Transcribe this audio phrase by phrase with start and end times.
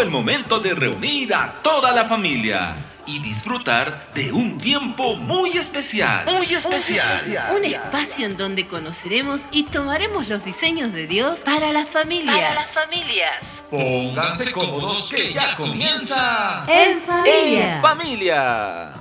[0.00, 2.74] Llegó el momento de reunir a toda la familia
[3.04, 6.24] y disfrutar de un tiempo muy especial.
[6.24, 7.52] Muy especial.
[7.54, 12.34] Un espacio en donde conoceremos y tomaremos los diseños de Dios para las familias.
[12.34, 13.34] Para las familias.
[13.68, 16.64] Pónganse cómodos que ya comienza.
[16.66, 17.74] En familia.
[17.74, 18.92] En familia.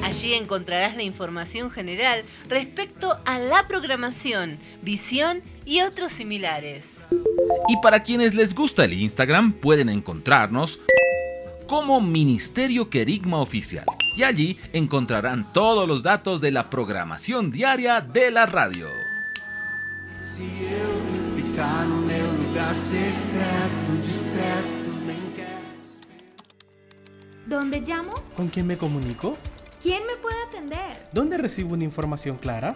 [0.03, 7.01] Allí encontrarás la información general respecto a la programación, visión y otros similares.
[7.67, 10.79] Y para quienes les gusta el Instagram, pueden encontrarnos
[11.67, 13.85] como Ministerio Querigma Oficial.
[14.15, 18.87] Y allí encontrarán todos los datos de la programación diaria de la radio.
[27.47, 28.13] ¿Dónde llamo?
[28.35, 29.37] ¿Con quién me comunico?
[29.81, 31.09] ¿Quién me puede atender?
[31.11, 32.75] ¿Dónde recibo una información clara?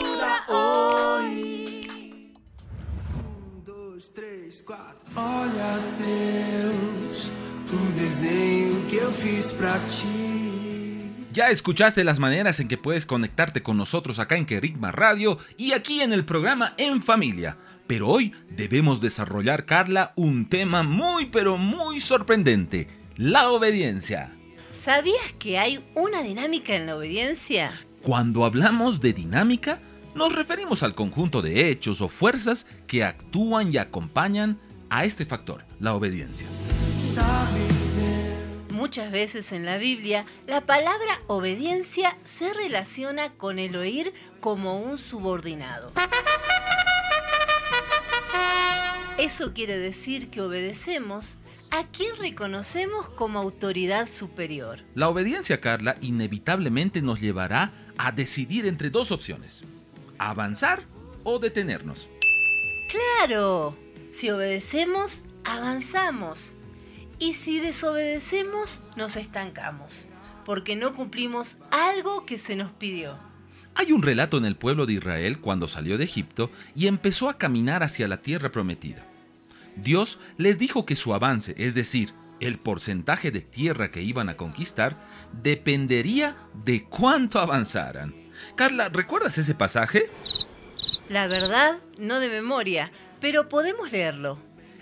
[0.47, 1.87] hoy.
[3.15, 5.07] Um, dois, três, quatro.
[5.15, 7.31] Olha, Deus,
[7.71, 10.31] o desenho que eu fiz pra ti.
[11.33, 15.71] Ya escuchaste las maneras en que puedes conectarte con nosotros acá en Querigma Radio y
[15.71, 17.57] aquí en el programa En Familia.
[17.87, 24.33] Pero hoy debemos desarrollar, Carla, un tema muy pero muy sorprendente, la obediencia.
[24.73, 27.71] ¿Sabías que hay una dinámica en la obediencia?
[28.01, 29.79] Cuando hablamos de dinámica,
[30.15, 35.65] nos referimos al conjunto de hechos o fuerzas que actúan y acompañan a este factor,
[35.79, 36.47] la obediencia.
[38.69, 44.97] Muchas veces en la Biblia, la palabra obediencia se relaciona con el oír como un
[44.97, 45.91] subordinado.
[49.17, 51.37] Eso quiere decir que obedecemos
[51.69, 54.79] a quien reconocemos como autoridad superior.
[54.95, 59.63] La obediencia, Carla, inevitablemente nos llevará a decidir entre dos opciones,
[60.29, 60.83] avanzar
[61.23, 62.07] o detenernos.
[62.89, 63.75] Claro,
[64.11, 66.55] si obedecemos, avanzamos.
[67.19, 70.09] Y si desobedecemos, nos estancamos,
[70.43, 73.17] porque no cumplimos algo que se nos pidió.
[73.75, 77.37] Hay un relato en el pueblo de Israel cuando salió de Egipto y empezó a
[77.37, 79.05] caminar hacia la tierra prometida.
[79.75, 84.35] Dios les dijo que su avance, es decir, el porcentaje de tierra que iban a
[84.35, 84.97] conquistar,
[85.31, 88.13] dependería de cuánto avanzaran.
[88.55, 90.09] Carla, ¿recuerdas ese pasaje?
[91.09, 94.37] La verdad, no de memoria, pero podemos leerlo.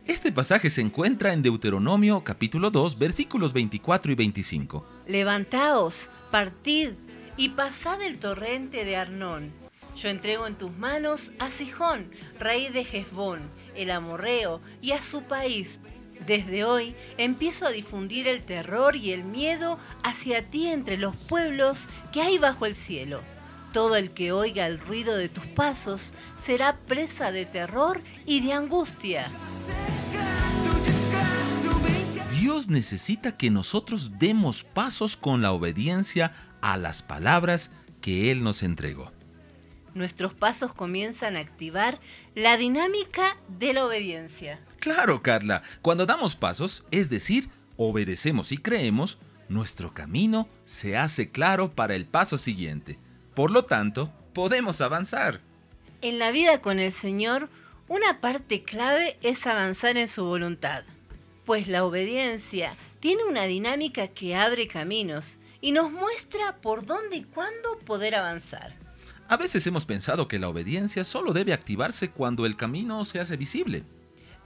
[0.06, 4.86] Este pasaje se encuentra en Deuteronomio capítulo 2 versículos 24 y 25.
[5.08, 6.92] Levantaos, partid
[7.38, 9.52] y pasad el torrente de Arnón.
[9.96, 12.10] Yo entrego en tus manos a Sijón,
[12.40, 13.42] rey de Hezbón,
[13.76, 15.80] el amorreo, y a su país.
[16.26, 21.90] Desde hoy empiezo a difundir el terror y el miedo hacia ti entre los pueblos
[22.12, 23.22] que hay bajo el cielo.
[23.74, 28.54] Todo el que oiga el ruido de tus pasos será presa de terror y de
[28.54, 29.30] angustia.
[32.40, 37.70] Dios necesita que nosotros demos pasos con la obediencia a las palabras
[38.02, 39.12] que Él nos entregó.
[39.94, 42.00] Nuestros pasos comienzan a activar
[42.34, 44.60] la dinámica de la obediencia.
[44.80, 51.76] Claro, Carla, cuando damos pasos, es decir, obedecemos y creemos, nuestro camino se hace claro
[51.76, 53.00] para el paso siguiente.
[53.40, 55.40] Por lo tanto, podemos avanzar.
[56.02, 57.48] En la vida con el Señor,
[57.88, 60.84] una parte clave es avanzar en su voluntad,
[61.46, 67.24] pues la obediencia tiene una dinámica que abre caminos y nos muestra por dónde y
[67.24, 68.76] cuándo poder avanzar.
[69.30, 73.38] A veces hemos pensado que la obediencia solo debe activarse cuando el camino se hace
[73.38, 73.84] visible.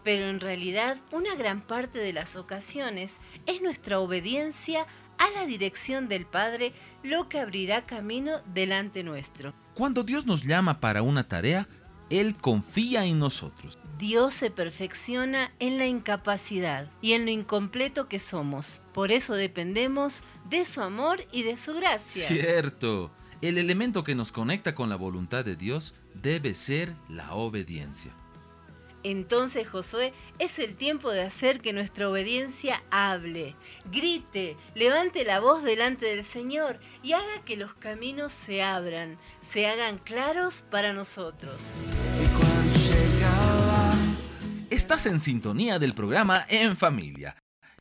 [0.04, 3.16] Pero en realidad una gran parte de las ocasiones
[3.48, 4.86] es nuestra obediencia
[5.18, 6.74] a la dirección del Padre
[7.04, 9.54] lo que abrirá camino delante nuestro.
[9.74, 11.68] Cuando Dios nos llama para una tarea,
[12.10, 13.80] Él confía en nosotros.
[13.98, 18.82] Dios se perfecciona en la incapacidad y en lo incompleto que somos.
[18.94, 22.28] Por eso dependemos de su amor y de su gracia.
[22.28, 23.12] Cierto.
[23.42, 28.14] El elemento que nos conecta con la voluntad de Dios debe ser la obediencia.
[29.04, 33.56] Entonces, Josué, es el tiempo de hacer que nuestra obediencia hable,
[33.92, 39.68] grite, levante la voz delante del Señor y haga que los caminos se abran, se
[39.68, 41.62] hagan claros para nosotros.
[44.70, 47.36] Estás en sintonía del programa En Familia.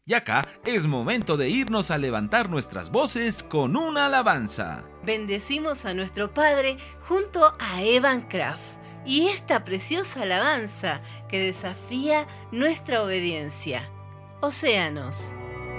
[0.05, 4.85] Y acá es momento de irnos a levantar nuestras voces con una alabanza.
[5.05, 13.03] Bendecimos a nuestro Padre junto a Evan Kraft y esta preciosa alabanza que desafía nuestra
[13.03, 13.89] obediencia.
[14.41, 15.33] Océanos.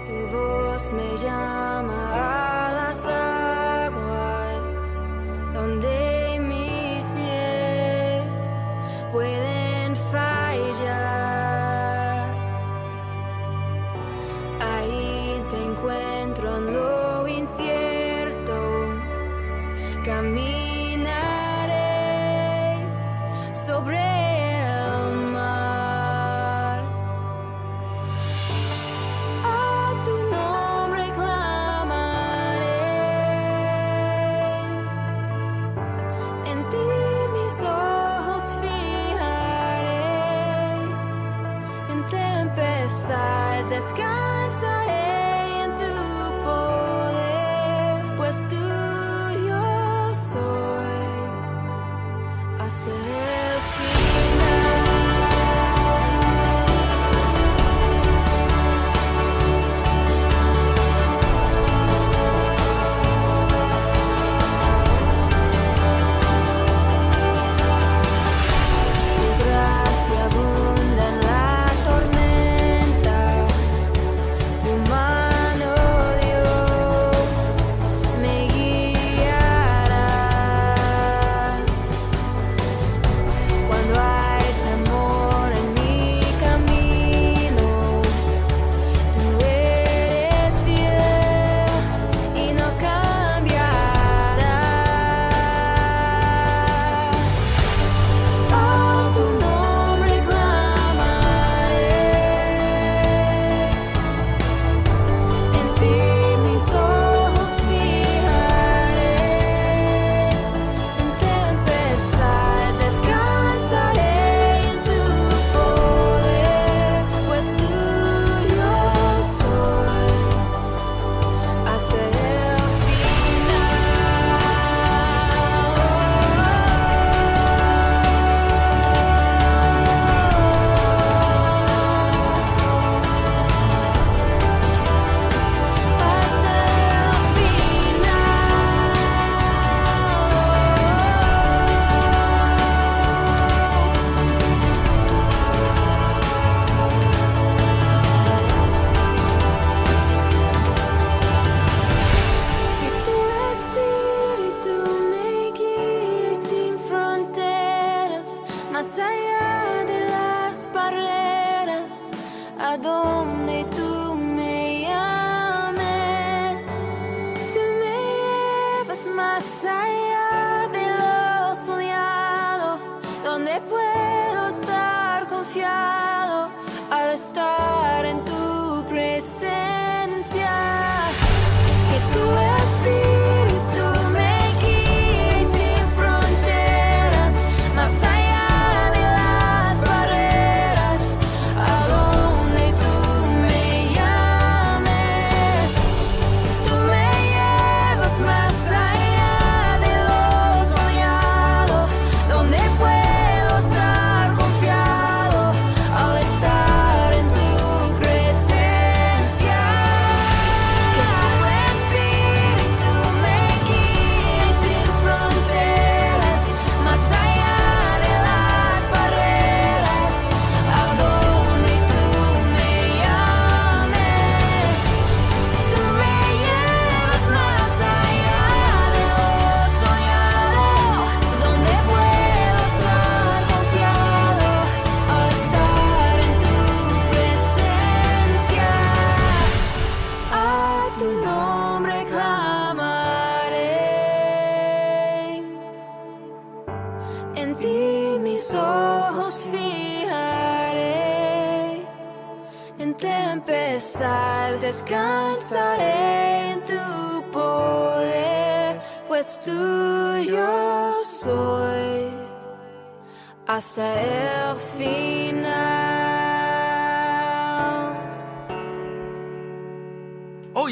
[0.05, 4.53] Tu voz me llama a las aguas
[5.53, 6.12] donde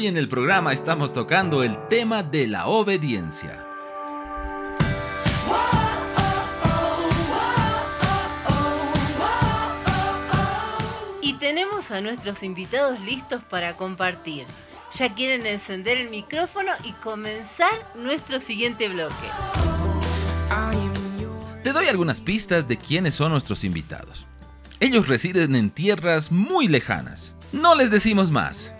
[0.02, 3.64] Hoy en el programa estamos tocando el tema de la obediencia.
[11.20, 14.44] Y tenemos a nuestros invitados listos para compartir.
[14.90, 19.14] Ya quieren encender el micrófono y comenzar nuestro siguiente bloque.
[21.62, 24.26] Te doy algunas pistas de quiénes son nuestros invitados.
[24.80, 27.36] Ellos residen en tierras muy lejanas.
[27.52, 28.74] No les decimos más.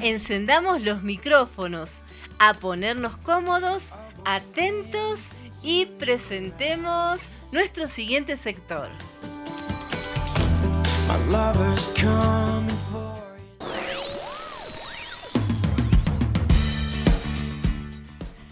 [0.00, 2.02] Encendamos los micrófonos,
[2.38, 8.90] a ponernos cómodos, atentos y presentemos nuestro siguiente sector.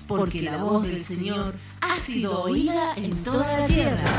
[0.08, 4.10] Porque la voz del Señor ha sido oída en toda la tierra.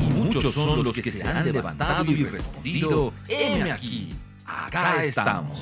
[0.00, 4.14] Y muchos son los que se han levantado y respondido, heme aquí,
[4.52, 5.58] acá estamos.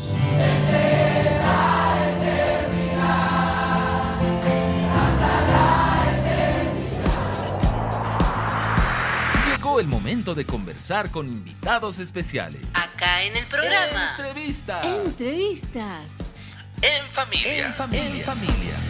[9.46, 12.62] Llegó el momento de conversar con invitados especiales.
[12.74, 14.16] Acá en el programa.
[14.16, 14.80] Entrevista.
[14.82, 16.08] Entrevistas.
[16.82, 17.66] En familia.
[17.66, 18.04] En familia.
[18.04, 18.89] En familia.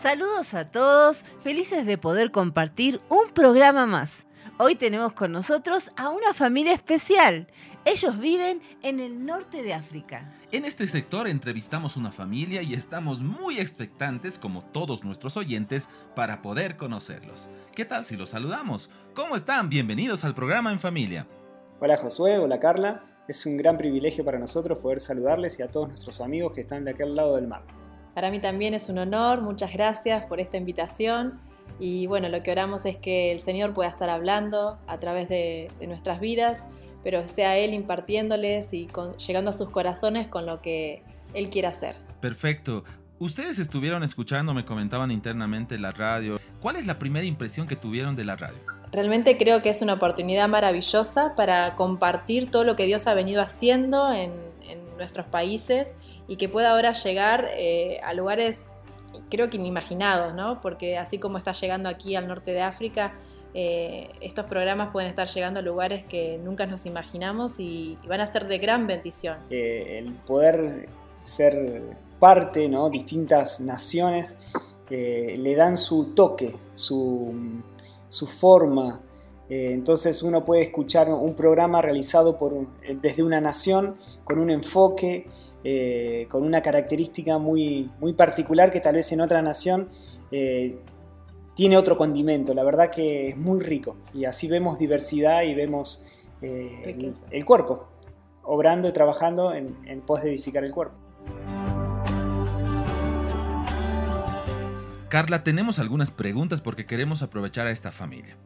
[0.00, 4.26] Saludos a todos, felices de poder compartir un programa más.
[4.58, 7.48] Hoy tenemos con nosotros a una familia especial.
[7.84, 10.32] Ellos viven en el norte de África.
[10.52, 16.40] En este sector entrevistamos una familia y estamos muy expectantes, como todos nuestros oyentes, para
[16.40, 17.50] poder conocerlos.
[17.74, 18.88] ¿Qué tal si los saludamos?
[19.14, 19.68] ¿Cómo están?
[19.68, 21.26] Bienvenidos al programa En Familia.
[21.78, 23.04] Hola Josué, hola Carla.
[23.28, 26.86] Es un gran privilegio para nosotros poder saludarles y a todos nuestros amigos que están
[26.86, 27.79] de aquel lado del mar.
[28.20, 31.40] Para mí también es un honor, muchas gracias por esta invitación
[31.78, 35.70] y bueno, lo que oramos es que el Señor pueda estar hablando a través de,
[35.80, 36.66] de nuestras vidas,
[37.02, 41.68] pero sea Él impartiéndoles y con- llegando a sus corazones con lo que Él quiere
[41.68, 41.96] hacer.
[42.20, 42.84] Perfecto.
[43.18, 46.38] Ustedes estuvieron escuchando, me comentaban internamente la radio.
[46.60, 48.58] ¿Cuál es la primera impresión que tuvieron de la radio?
[48.92, 53.40] Realmente creo que es una oportunidad maravillosa para compartir todo lo que Dios ha venido
[53.40, 54.32] haciendo en,
[54.68, 55.94] en nuestros países
[56.30, 58.64] y que pueda ahora llegar eh, a lugares,
[59.30, 60.60] creo que inimaginados, ¿no?
[60.60, 63.14] Porque así como está llegando aquí al norte de África,
[63.52, 68.28] eh, estos programas pueden estar llegando a lugares que nunca nos imaginamos y, van a
[68.28, 69.38] ser de gran bendición.
[69.50, 70.88] Eh, el poder
[71.20, 71.82] ser
[72.20, 72.90] parte, ¿no?
[72.90, 74.38] distintas naciones,
[74.88, 77.60] le dan su toque, su,
[78.08, 79.00] su forma.
[79.48, 82.68] Entonces uno puede escuchar un programa realizado por
[83.00, 85.26] desde una nación con un enfoque,
[85.62, 89.88] eh, con una característica muy, muy particular que tal vez en otra nación
[90.30, 90.78] eh,
[91.54, 92.54] tiene otro condimento.
[92.54, 97.88] La verdad que es muy rico y así vemos diversidad y vemos eh, el, cuerpo
[98.42, 100.96] obrando y trabajando en, en pos de edificar el cuerpo.
[105.10, 108.36] Carla, tenemos algunas preguntas porque queremos aprovechar a esta familia.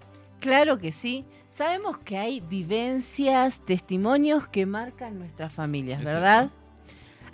[0.41, 1.27] Claro que sí.
[1.51, 6.51] Sabemos que hay vivencias, testimonios que marcan nuestras familias, ¿verdad?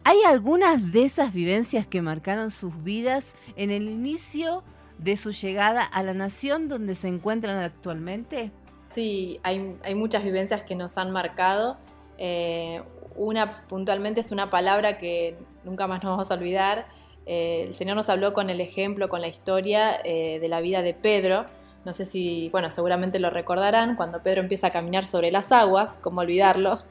[0.05, 4.63] ¿Hay algunas de esas vivencias que marcaron sus vidas en el inicio
[4.99, 8.51] de su llegada a la nación donde se encuentran actualmente?
[8.91, 11.77] Sí, hay, hay muchas vivencias que nos han marcado.
[12.19, 12.83] Eh,
[13.17, 16.87] una puntualmente es una palabra que nunca más nos vamos a olvidar.
[17.27, 20.83] Eh, el Señor nos habló con el ejemplo, con la historia eh, de la vida
[20.83, 21.47] de Pedro.
[21.85, 25.99] No sé si, bueno, seguramente lo recordarán, cuando Pedro empieza a caminar sobre las aguas,
[26.01, 26.83] cómo olvidarlo.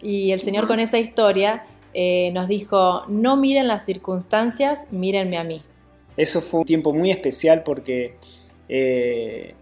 [0.00, 5.44] Y el Señor con esa historia eh, nos dijo, no miren las circunstancias, mírenme a
[5.44, 5.62] mí.
[6.16, 8.16] Eso fue un tiempo muy especial porque
[8.68, 9.54] eh,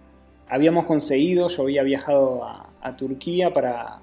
[0.48, 4.00] habíamos conseguido, yo había viajado a, Turquía para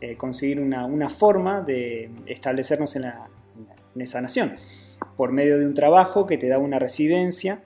[0.00, 3.04] eh, conseguir una, una forma de establecernos en,
[3.96, 4.56] esa nación,
[5.16, 7.62] por medio de un trabajo que te da una residencia.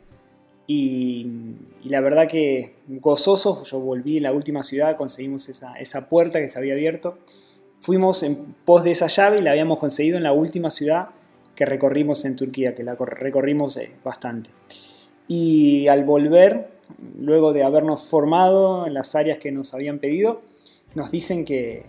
[0.67, 1.27] Y,
[1.83, 6.41] y la verdad que gozoso, yo volví en la última ciudad, conseguimos esa, esa puerta
[6.41, 7.19] que se había abierto.
[7.85, 11.11] Fuimos en pos de esa llave y la habíamos conseguido en la última ciudad
[11.55, 14.49] que recorrimos en Turquía, que la cor- recorrimos eh, bastante.
[15.29, 16.71] Y al volver
[17.21, 20.41] luego de habernos formado en las áreas que nos habían pedido,
[20.95, 21.85] nos dicen que,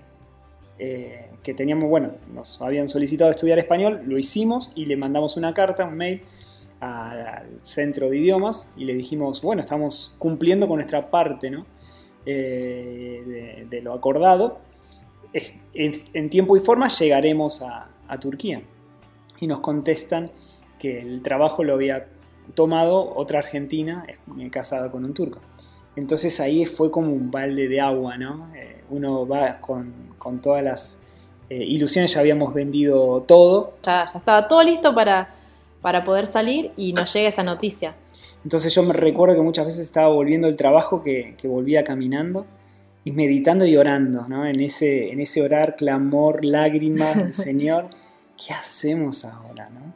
[0.79, 5.53] eh, que teníamos, bueno, nos habían solicitado estudiar español, lo hicimos y le mandamos una
[5.53, 6.23] carta, un mail
[6.81, 11.65] al centro de idiomas y le dijimos, bueno, estamos cumpliendo con nuestra parte ¿no?
[12.25, 14.59] Eh, de, lo acordado.
[15.73, 18.61] En, en, tiempo y forma llegaremos a, a Turquía.
[19.39, 20.31] Y nos contestan
[20.79, 22.07] que el trabajo lo había
[22.53, 24.05] tomado otra argentina
[24.51, 25.39] casada con un turco.
[25.95, 28.53] Entonces ahí fue como un balde de agua, ¿no?
[28.55, 31.01] Eh, uno va con, con todas las
[31.49, 33.75] eh, ilusiones, ya habíamos vendido todo.
[33.83, 35.33] Ya, ya estaba todo listo para,
[35.81, 37.95] para poder salir y nos llega esa noticia.
[38.43, 42.45] Entonces yo me recuerdo que muchas veces estaba volviendo el trabajo, que, que volvía caminando
[43.05, 44.45] y meditando y orando, ¿no?
[44.45, 47.87] En ese, en ese orar, clamor, lágrimas, Señor,
[48.35, 49.93] ¿qué hacemos ahora, no?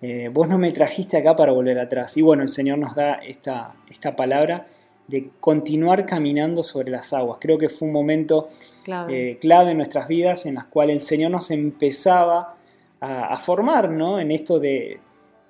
[0.00, 2.16] Eh, vos no me trajiste acá para volver atrás.
[2.16, 4.66] Y bueno, el Señor nos da esta, esta palabra
[5.08, 7.38] de continuar caminando sobre las aguas.
[7.40, 8.48] Creo que fue un momento
[8.82, 12.56] clave, eh, clave en nuestras vidas en las cuales el Señor nos empezaba
[13.00, 14.20] a, a formar ¿no?
[14.20, 15.00] en esto de,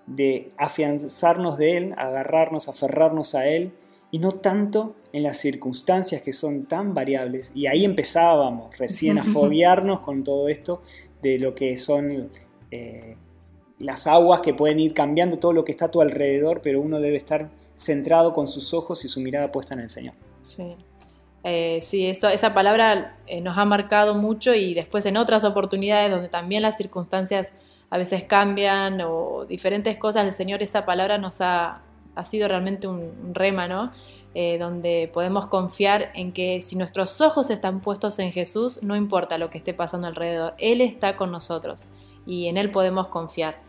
[0.06, 3.72] de afianzarnos de Él, agarrarnos, aferrarnos a Él,
[4.10, 7.52] y no tanto en las circunstancias que son tan variables.
[7.54, 10.80] Y ahí empezábamos recién a fobiarnos con todo esto
[11.22, 12.30] de lo que son
[12.70, 13.16] eh,
[13.78, 17.00] las aguas que pueden ir cambiando todo lo que está a tu alrededor, pero uno
[17.00, 20.14] debe estar centrado con sus ojos y su mirada puesta en el Señor.
[20.42, 20.76] Sí,
[21.44, 26.10] eh, sí esto, esa palabra eh, nos ha marcado mucho y después en otras oportunidades
[26.10, 27.52] donde también las circunstancias
[27.90, 31.82] a veces cambian o diferentes cosas, el Señor esa palabra nos ha,
[32.18, 33.92] ha sido realmente un, rema, ¿no?
[34.34, 39.38] Eh, donde podemos confiar en que si nuestros ojos están puestos en Jesús, no importa
[39.38, 41.84] lo que esté pasando alrededor, Él está con nosotros
[42.26, 43.60] y en Él podemos confiar.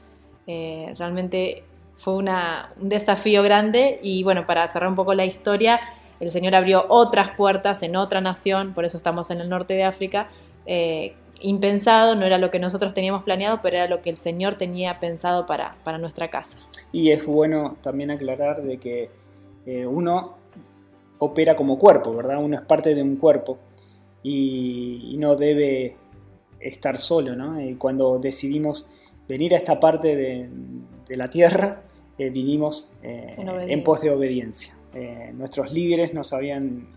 [0.48, 1.64] Eh, realmente
[1.96, 2.30] fue un
[2.78, 5.80] desafío grande y bueno, para cerrar un poco la historia,
[6.20, 9.84] el Señor abrió otras puertas en otra nación, por eso estamos en el norte de
[9.84, 10.30] África,
[10.66, 14.56] eh, impensado, no era lo que nosotros teníamos planeado, pero era lo que el Señor
[14.56, 16.58] tenía pensado para, para nuestra casa.
[16.92, 19.10] Y es bueno también aclarar de que
[19.66, 20.38] eh, uno
[21.20, 22.44] opera como cuerpo, ¿verdad?
[22.44, 23.58] Uno es parte de un cuerpo
[24.24, 25.96] y, y no debe
[26.60, 27.62] estar solo, ¿no?
[27.62, 28.90] Y cuando decidimos
[29.28, 30.50] venir a esta parte de,
[31.08, 31.82] de la tierra,
[32.20, 34.74] eh, vinimos eh, en, pos de obediencia.
[34.94, 36.88] Eh, nuestros líderes nos habían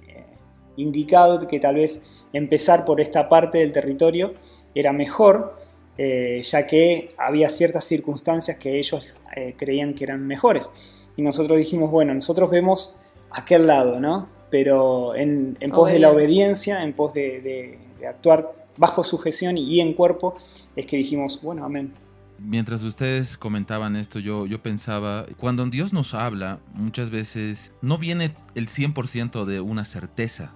[0.77, 4.33] indicado que tal vez empezar por esta parte del territorio
[4.75, 5.59] era mejor,
[5.99, 9.19] eh, ya que había ciertas circunstancias que ellos
[9.57, 10.71] creían que eran mejores.
[11.17, 12.95] Y nosotros dijimos, bueno, nosotros vemos
[13.31, 14.29] aquel lado, ¿no?
[14.51, 19.57] Pero en, en pos de la obediencia, en pos de, de, de actuar bajo sujeción
[19.57, 20.35] y en cuerpo,
[20.77, 21.93] es que dijimos, bueno, amén.
[22.39, 28.35] Mientras ustedes comentaban esto, yo, yo pensaba, cuando Dios nos habla, muchas veces no viene
[28.55, 30.53] el 100% de una certeza,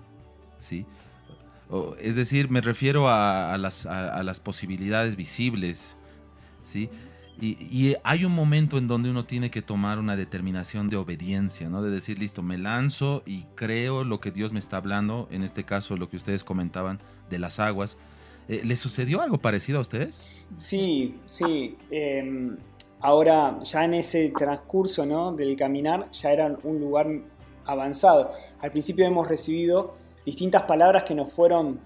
[0.58, 0.84] ¿sí?
[2.00, 5.96] Es decir, me refiero a, las, posibilidades visibles,
[6.62, 6.88] ¿sí?
[7.40, 11.82] Y, hay un momento en donde uno tiene que tomar una determinación de obediencia, ¿no?
[11.82, 15.64] De decir, listo, me lanzo y creo lo que Dios me está hablando, en este
[15.64, 17.98] caso lo que ustedes comentaban de las aguas,
[18.48, 20.46] eh, ¿Le sucedió algo parecido a ustedes?
[20.56, 21.76] Sí, sí.
[21.90, 22.56] Eh,
[23.00, 25.32] ahora, ya en ese transcurso ¿no?
[25.32, 27.08] del caminar, ya era un lugar
[27.64, 28.32] avanzado.
[28.60, 31.80] Al principio hemos recibido distintas palabras que nos fueron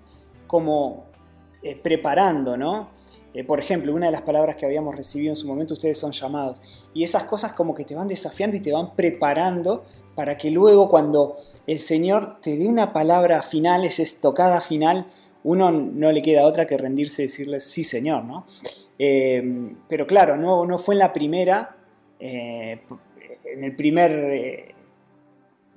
[0.47, 1.05] como
[1.63, 2.89] eh, preparando, ¿no?
[3.35, 6.11] Eh, por ejemplo, una de las palabras que habíamos recibido en su momento, ustedes son
[6.11, 6.89] llamados.
[6.95, 9.85] Y esas cosas como que te van desafiando y te van preparando
[10.17, 15.07] para que luego cuando el Señor te dé una palabra final, esa estocada final,
[15.45, 18.45] uno no le queda otra que rendirse y decirle sí, señor, ¿no?
[18.99, 21.77] Eh, pero claro, no, no, fue en la primera,
[22.19, 24.75] en el primer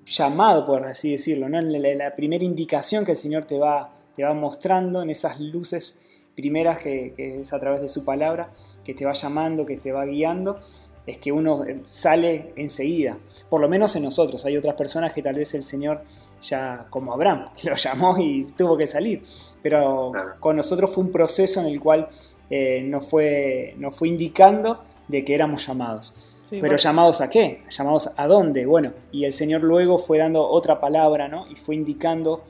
[0.06, 1.60] llamado, por así decirlo, ¿no?
[1.60, 5.39] En la, la, primera indicación que el Señor te va, te va mostrando, en esas
[5.39, 8.52] luces primeras que, que, es a través de su palabra,
[8.84, 10.60] que te va llamando, que te va guiando,
[11.06, 13.18] es que uno sale enseguida.
[13.50, 14.46] Por lo menos en nosotros.
[14.46, 16.04] Hay otras personas que tal vez el Señor
[16.42, 19.24] ya, como Abraham, que lo llamó y tuvo que salir.
[19.62, 22.08] Pero con nosotros fue un proceso en el cual
[22.50, 26.13] eh, nos, fue, nos fue indicando de que éramos llamados.
[26.43, 27.63] Sí, Pero llamados a qué?
[27.69, 28.65] Llamados a dónde?
[28.65, 31.49] Bueno, y el Señor luego fue dando otra palabra, ¿no?
[31.49, 32.43] Y fue indicando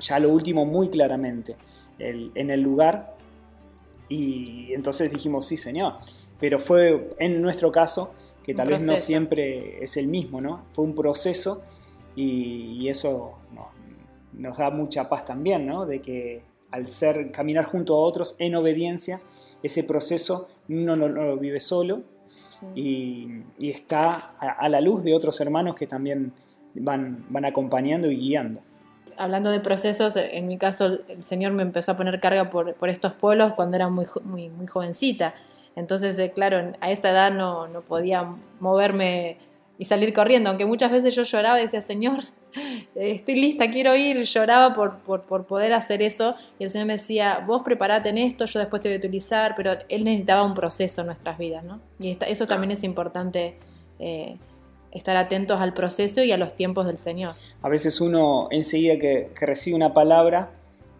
[0.00, 1.56] ya lo último muy claramente,
[1.98, 3.16] el, en el lugar.
[4.08, 5.94] Y entonces dijimos, sí, Señor.
[6.40, 10.64] Pero fue en nuestro caso, que tal vez no siempre es el mismo, ¿no?
[10.72, 11.64] Fue un proceso
[12.16, 13.70] y, y eso no,
[14.32, 15.86] nos da mucha paz también, ¿no?
[15.86, 19.20] De que al ser caminar junto a otros en obediencia,
[19.62, 22.02] ese proceso uno no, no lo vive solo
[22.58, 22.66] sí.
[22.74, 26.32] y, y, está a, a, la luz de otros hermanos que también
[26.74, 28.60] van, van acompañando y guiando.
[29.16, 32.88] Hablando de procesos, en mi caso el Señor me empezó a poner carga por, por
[32.88, 35.34] estos pueblos cuando era muy, muy, muy jovencita.
[35.74, 38.26] Entonces, eh, claro, a esa edad no, no podía
[38.60, 39.38] moverme
[39.78, 42.24] y salir corriendo, aunque muchas veces yo lloraba y decía, Señor,
[42.94, 46.34] estoy lista, quiero ir, lloraba por, por, por, poder hacer eso.
[46.58, 49.54] Y el Señor me decía, vos preparate en esto, yo después te voy a utilizar,
[49.56, 51.80] pero Él necesitaba un proceso en nuestras vidas, ¿no?
[51.98, 53.56] Y esta, eso también es importante,
[53.98, 54.36] eh,
[54.92, 57.32] estar atentos al proceso y a los tiempos del Señor.
[57.62, 60.50] A veces uno enseguida que, que recibe una palabra,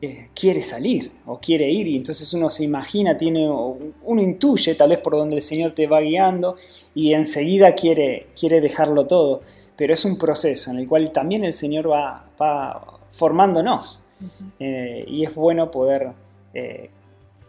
[0.02, 1.88] eh, quiere salir o quiere ir.
[1.88, 5.86] Y entonces uno se imagina, tiene, uno intuye tal vez por donde el Señor te
[5.86, 6.56] va guiando
[6.94, 9.40] y enseguida quiere, quiere dejarlo todo,
[9.76, 14.50] pero es un proceso en el cual también el Señor va, va formándonos uh -huh.
[14.58, 16.12] eh, y es bueno poder
[16.54, 16.90] eh,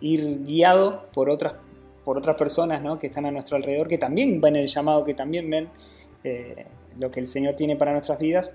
[0.02, 1.54] ir guiado por otras,
[2.04, 3.00] por otras personas ¿no?
[3.00, 5.70] que están a nuestro alrededor, que también ven el llamado, que también ven
[6.24, 6.66] eh,
[6.98, 8.52] lo que el Señor tiene para nuestras vidas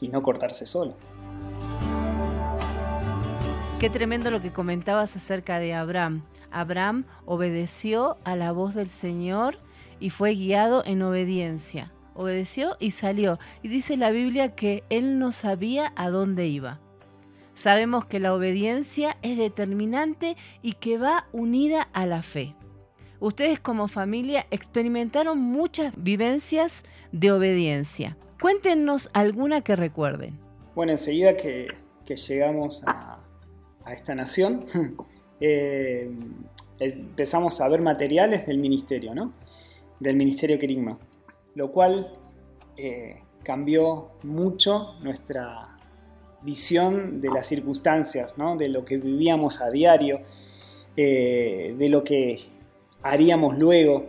[0.00, 0.94] y no cortarse solo.
[3.78, 6.22] Qué tremendo lo que comentabas acerca de Abraham.
[6.50, 9.58] Abraham obedeció a la voz del Señor
[10.00, 11.92] y fue guiado en obediencia.
[12.16, 13.38] Obedeció y salió.
[13.62, 16.80] Y dice la Biblia que él no sabía a dónde iba.
[17.54, 22.54] Sabemos que la obediencia es determinante y que va unida a la fe.
[23.18, 28.16] Ustedes como familia experimentaron muchas vivencias de obediencia.
[28.40, 30.38] Cuéntenos alguna que recuerden.
[30.74, 31.68] Bueno, enseguida que,
[32.28, 33.18] llegamos a,
[33.90, 34.66] esta nación,
[35.40, 36.10] eh,
[36.78, 39.32] empezamos a ver materiales del ministerio, ¿no?
[39.98, 40.98] Del ministerio Kerigma,
[41.56, 42.12] lo cual
[42.76, 45.76] eh, cambió mucho nuestra
[46.42, 48.34] visión de las circunstancias.
[48.58, 50.20] De lo que vivíamos a diario,
[50.96, 52.40] eh, de lo que
[53.02, 54.06] haríamos luego.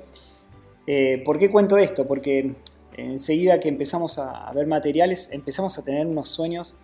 [0.86, 2.06] Eh, ¿Por qué cuento esto?
[2.06, 2.54] Porque
[2.98, 6.78] enseguida que empezamos a, ver materiales, empezamos a tener unos sueños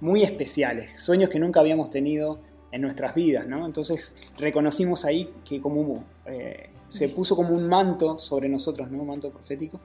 [0.00, 2.40] muy especiales, sueños que nunca habíamos tenido
[2.72, 3.46] en nuestras vidas.
[3.48, 9.02] Entonces reconocimos ahí que como eh, se puso como un manto sobre nosotros, ¿no?
[9.02, 9.80] Un manto profético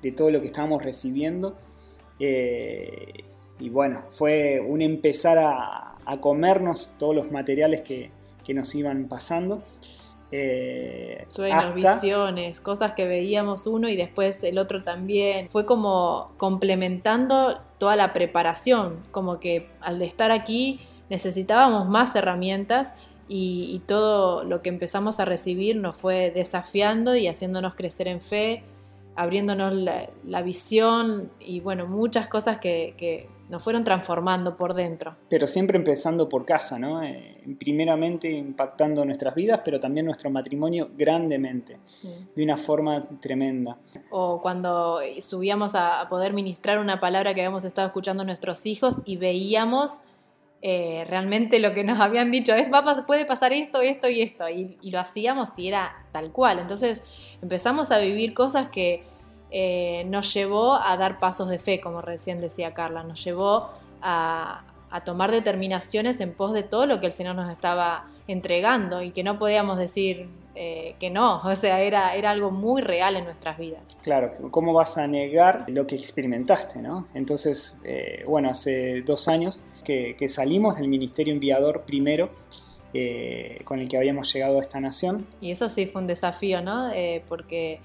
[0.00, 1.56] de todo lo que estábamos recibiendo.
[2.20, 3.24] Eh,
[3.58, 8.12] y bueno, fue un empezar a, a comernos todos los materiales que,
[8.44, 9.64] que nos iban pasando.
[10.30, 11.94] Eh, Sueños, hasta...
[11.94, 15.48] visiones, cosas que veíamos uno y después el otro también.
[15.48, 22.94] Fue como complementando toda la preparación, como que al estar aquí necesitábamos más herramientas
[23.28, 28.20] y, y, todo lo que empezamos a recibir nos fue desafiando y haciéndonos crecer en
[28.20, 28.62] fe,
[29.16, 35.16] abriéndonos la, la visión y bueno, muchas cosas que, que nos fueron transformando por dentro.
[35.28, 37.02] Pero siempre empezando por casa, ¿no?
[37.02, 42.08] Eh, primeramente impactando nuestras vidas, pero también nuestro matrimonio grandemente, sí.
[42.34, 43.78] de una forma tremenda.
[44.10, 49.02] O cuando subíamos a poder ministrar una palabra que habíamos estado escuchando a nuestros hijos
[49.04, 50.00] y veíamos
[50.66, 54.48] eh, realmente lo que nos habían dicho, es, va, puede pasar esto, esto y esto,
[54.48, 56.58] y, lo hacíamos y era tal cual.
[56.58, 57.02] Entonces
[57.42, 59.04] empezamos a vivir cosas que
[59.50, 64.64] eh, nos llevó a dar pasos de fe, como recién decía Carla, nos llevó a,
[64.90, 69.10] a, tomar determinaciones en pos de todo lo que el Señor nos estaba entregando y
[69.10, 73.24] que no podíamos decir eh, que no, o sea, era, era algo muy real en
[73.24, 73.96] nuestras vidas.
[74.02, 76.80] Claro, ¿cómo vas a negar lo que experimentaste?
[76.80, 77.06] ¿no?
[77.14, 82.30] Entonces, eh, bueno, hace dos años que, que, salimos del ministerio enviador primero,
[82.94, 85.26] eh, con el que habíamos llegado a esta nación.
[85.40, 86.90] Y eso sí fue un desafío, ¿no?
[87.28, 87.80] porque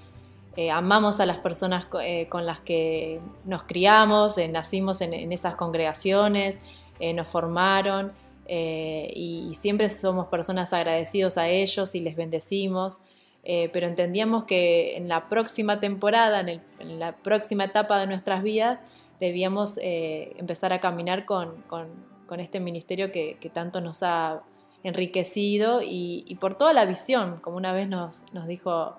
[0.56, 5.32] eh, amamos a las personas eh, con las que nos criamos, eh, nacimos en, en,
[5.32, 6.60] esas congregaciones,
[6.98, 8.12] eh, nos formaron
[8.52, 13.02] y, y, siempre somos personas agradecidos a ellos y les bendecimos.
[13.44, 18.42] pero entendíamos que en la próxima temporada, en, el, en, la próxima etapa de nuestras
[18.42, 18.82] vidas,
[19.20, 21.88] debíamos empezar a caminar con, con,
[22.26, 24.42] con este ministerio que, que, tanto nos ha
[24.82, 28.96] enriquecido y, y, por toda la visión, como una vez nos, nos dijo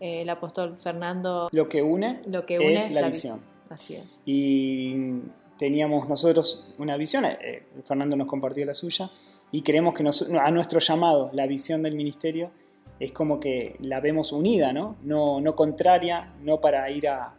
[0.00, 1.48] eh, el apóstol Fernando.
[1.52, 3.38] Lo que une, lo que une es la, la visión.
[3.38, 3.50] visión.
[3.68, 4.20] Así es.
[4.24, 5.20] Y
[5.60, 9.10] teníamos nosotros una visión, eh, Fernando nos compartió la suya,
[9.52, 12.50] y creemos que nos, a nuestro llamado, la visión del ministerio,
[12.98, 14.96] es como que la vemos unida, ¿no?
[15.02, 17.36] No, no contraria, no para ir a,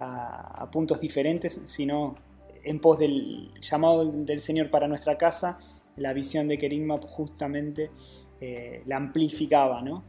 [0.00, 2.16] a, a puntos diferentes, sino
[2.64, 5.60] en pos del llamado del Señor para nuestra casa,
[5.96, 7.92] la visión de Kerigma justamente
[8.40, 10.02] eh, la amplificaba, ¿no?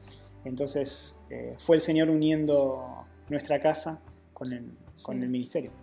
[0.45, 4.71] Entonces eh, fue el Señor uniendo nuestra casa con el,
[5.03, 5.23] con sí.
[5.23, 5.80] el ministerio.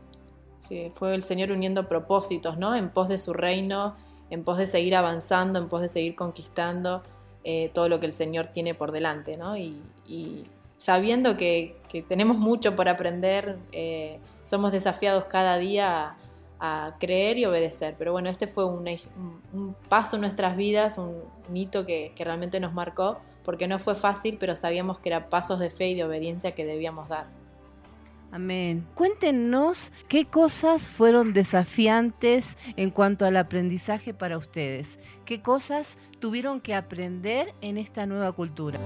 [0.95, 2.75] Fue el Señor uniendo propósitos, ¿no?
[2.75, 3.97] En pos de su reino,
[4.31, 7.03] en pos de seguir avanzando, en pos de seguir conquistando
[7.45, 9.57] eh, todo lo que el Señor tiene por delante, ¿no?
[9.57, 9.81] Y,
[10.77, 16.17] sabiendo que, tenemos mucho por aprender, eh, somos desafiados cada día
[16.61, 17.95] a, creer y obedecer.
[17.99, 18.85] Pero bueno, este fue un,
[19.89, 23.95] paso en nuestras vidas, un, un hito que, que realmente nos marcó, porque no fue
[23.95, 27.38] fácil, pero sabíamos que eran pasos de fe y de obediencia que debíamos dar.
[28.31, 28.87] Amén.
[28.95, 34.99] Cuéntenos qué cosas fueron desafiantes en cuanto al aprendizaje para ustedes.
[35.25, 38.81] ¿Qué cosas tuvieron que aprender en esta nueva cultura?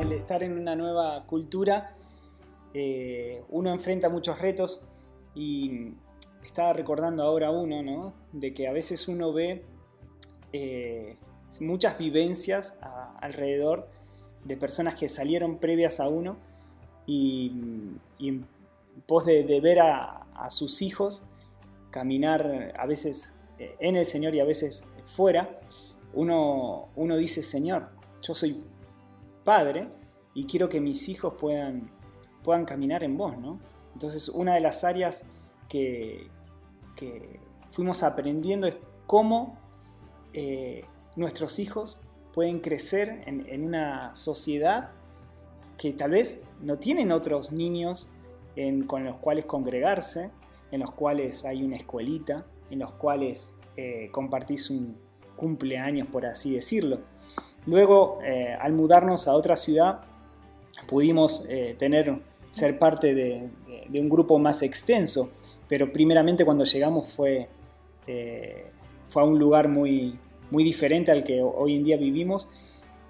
[0.00, 1.92] El estar en una nueva cultura,
[2.72, 4.86] eh, uno enfrenta muchos retos
[5.34, 5.92] y
[6.44, 8.14] estaba recordando ahora uno, ¿no?
[8.32, 9.64] De que a veces uno ve
[10.52, 11.16] eh,
[11.60, 12.78] muchas vivencias
[13.20, 13.88] alrededor
[14.44, 16.45] de personas que salieron previas a uno
[17.06, 17.52] y,
[18.18, 18.46] en
[19.06, 21.22] pos de, ver a, sus hijos
[21.90, 25.60] caminar a veces eh, en el Señor y a veces fuera,
[26.12, 27.88] uno, uno dice, Señor,
[28.20, 28.62] yo soy
[29.44, 29.88] padre
[30.34, 31.90] y quiero que mis hijos puedan,
[32.42, 33.58] puedan caminar en vos, ¿no?
[33.94, 35.24] Entonces una de las áreas
[35.70, 36.28] que,
[36.96, 37.40] que
[37.70, 39.58] fuimos aprendiendo es cómo
[40.34, 40.84] eh,
[41.16, 42.00] nuestros hijos
[42.34, 44.90] pueden crecer en una sociedad
[45.78, 48.10] que tal vez no tienen otros niños
[48.86, 50.30] con los cuales congregarse,
[50.70, 54.96] en los cuales hay una escuelita, en los cuales eh, compartís un
[55.36, 57.00] cumpleaños, por así decirlo.
[57.66, 60.00] Luego, eh, al mudarnos a otra ciudad,
[60.88, 62.18] pudimos eh, tener,
[62.50, 63.50] ser parte de,
[64.00, 65.30] un grupo más extenso,
[65.68, 67.48] pero primeramente cuando llegamos fue,
[69.08, 70.18] fue a un lugar muy,
[70.50, 72.48] muy diferente al que hoy en día vivimos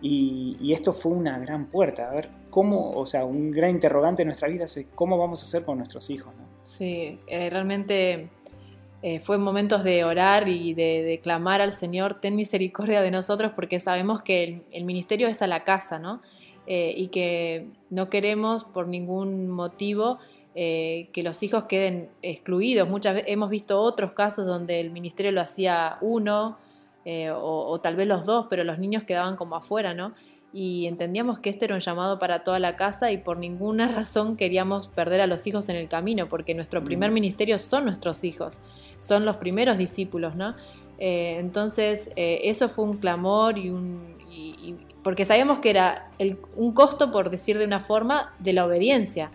[0.00, 2.10] y, esto fue una gran puerta,
[2.56, 5.76] cómo, o sea, un gran interrogante en nuestra vida es cómo vamos a hacer con
[5.76, 6.44] nuestros hijos, ¿no?
[6.64, 8.30] Sí, eh, realmente
[9.02, 13.78] eh, fue momentos de orar y de, clamar al Señor, ten misericordia de nosotros, porque
[13.78, 16.22] sabemos que el, ministerio es a la casa, ¿no?
[16.66, 20.18] Eh, y que no queremos por ningún motivo
[20.54, 22.88] eh, que los hijos queden excluidos.
[22.88, 26.56] Muchas veces hemos visto otros casos donde el ministerio lo hacía uno
[27.04, 30.14] o, o tal vez los dos, pero los niños quedaban como afuera, ¿no?
[30.52, 34.36] Y entendíamos que este era un llamado para toda la casa y por ninguna razón
[34.36, 38.60] queríamos perder a los hijos en el camino, porque nuestro primer ministerio son nuestros hijos,
[39.00, 40.54] son los primeros discípulos, ¿no?
[40.98, 44.16] Eh, entonces, eh, eso fue un clamor y un...
[44.30, 48.52] y- y- porque sabíamos que era el- un costo, por decir de una forma, de
[48.54, 49.30] la obediencia.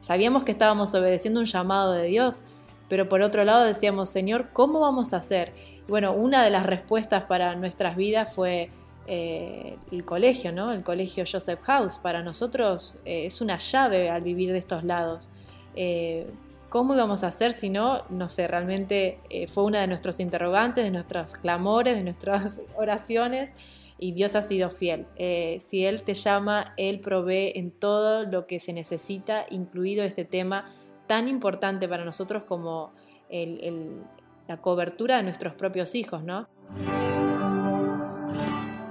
[0.00, 2.42] Sabíamos que estábamos obedeciendo un llamado de Dios,
[2.88, 5.52] pero por otro lado decíamos, Señor, ¿cómo vamos a hacer?
[5.86, 8.70] Y bueno, una de las respuestas para nuestras vidas fue
[9.06, 10.72] eh, el colegio, ¿no?
[10.72, 11.98] El colegio Joseph House.
[11.98, 15.28] Para nosotros eh, es una llave al vivir de estos lados.
[15.74, 16.26] Eh,
[16.68, 18.02] ¿Cómo íbamos a hacer si no?
[18.08, 23.50] No sé, realmente eh, fue una de nuestros interrogantes, de nuestros clamores, de nuestras oraciones
[23.98, 25.06] y Dios ha sido fiel.
[25.16, 30.24] Eh, si Él te llama, Él provee en todo lo que se necesita, incluido este
[30.24, 30.72] tema
[31.06, 32.92] tan importante para nosotros como
[33.28, 34.02] el- el-
[34.48, 36.48] la cobertura de nuestros propios hijos, ¿no?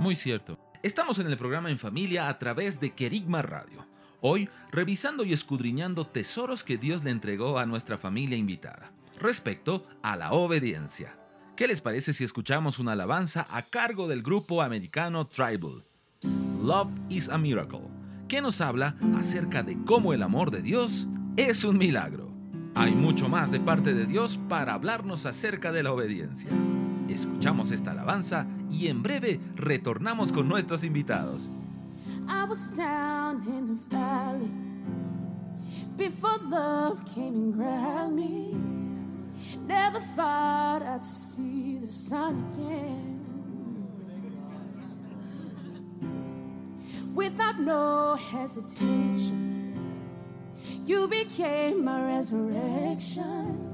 [0.02, 0.58] Muy cierto.
[0.82, 3.86] Estamos en el programa En Familia a través de Querigma Radio.
[4.20, 10.16] Hoy, revisando y escudriñando tesoros que Dios le entregó a nuestra familia invitada, respecto a
[10.16, 11.16] la obediencia.
[11.56, 15.84] ¿Qué les parece si escuchamos una alabanza a cargo del grupo americano Tribal?
[16.64, 17.88] Love is a Miracle,
[18.28, 22.34] que nos habla acerca de cómo el amor de Dios es un milagro.
[22.74, 26.50] Hay mucho más de parte de Dios para hablarnos acerca de la obediencia.
[27.14, 31.50] Escuchamos esta alabanza y en breve retornamos con nuestros invitados.
[32.28, 34.50] I was down in the valley
[35.98, 38.56] before love came and grabbed me.
[39.68, 43.20] Never thought I'd see the sun again.
[47.14, 49.74] Without no hesitation,
[50.86, 53.71] you became my resurrection.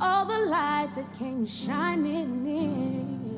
[0.00, 3.32] All the light that came shining in.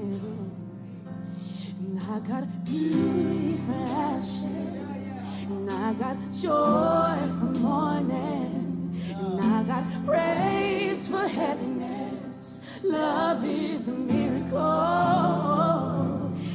[1.78, 5.14] And I got beauty for ashes.
[5.48, 8.64] And I got joy for mourning.
[9.10, 12.60] And I got praise for heaviness.
[12.82, 14.60] Love is a miracle.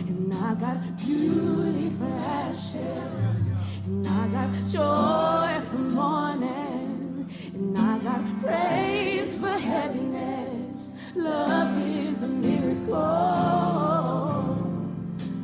[0.07, 3.51] And I got beauty for ashes.
[3.85, 7.29] And I got joy for mourning.
[7.53, 9.28] And I got praise
[9.69, 10.93] heaviness.
[11.15, 12.95] Love is a miracle.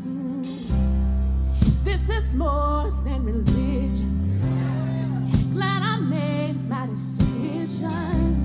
[0.07, 0.43] Mm.
[1.83, 4.11] This is more than religion.
[5.53, 8.41] Glad I made my decision.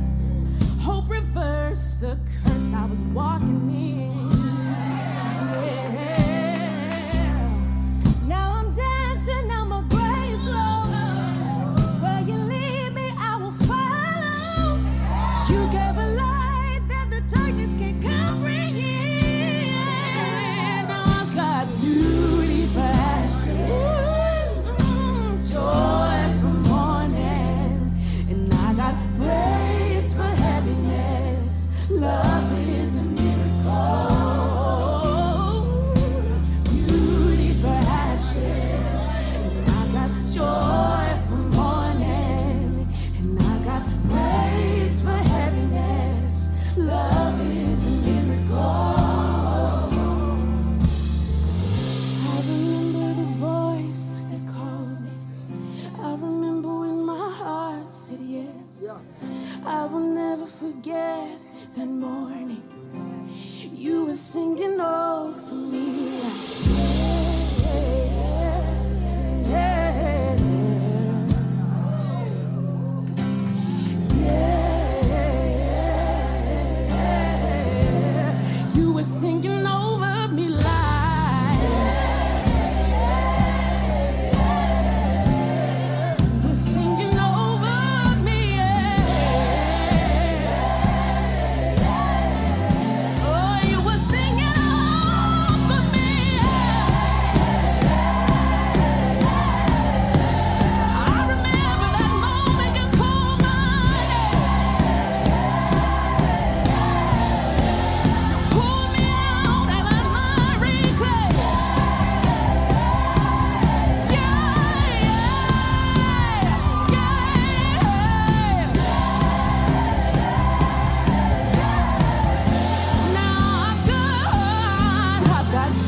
[0.83, 4.10] Hope reverse the curse I was walking in.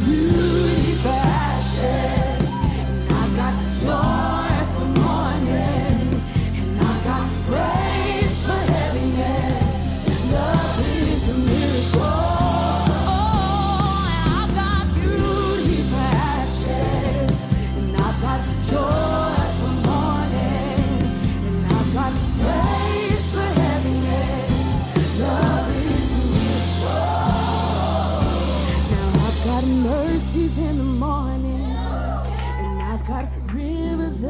[0.04, 0.61] I've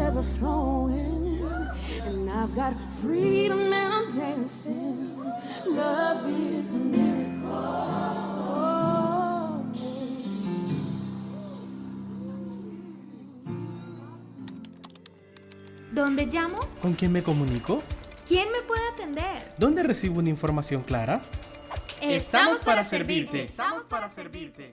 [0.03, 1.41] ever flowing,
[2.05, 5.17] and I've got freedom and I'm dancing.
[5.67, 8.13] Love is a miracle.
[15.93, 16.59] ¿Dónde llamo?
[16.81, 17.83] ¿Con quién me comunico?
[18.27, 19.55] ¿Quién me puede atender?
[19.59, 21.23] ¿Dónde recibo una información clara?
[22.01, 23.45] Estamos para servirte.
[23.45, 24.73] Estamos para servirte.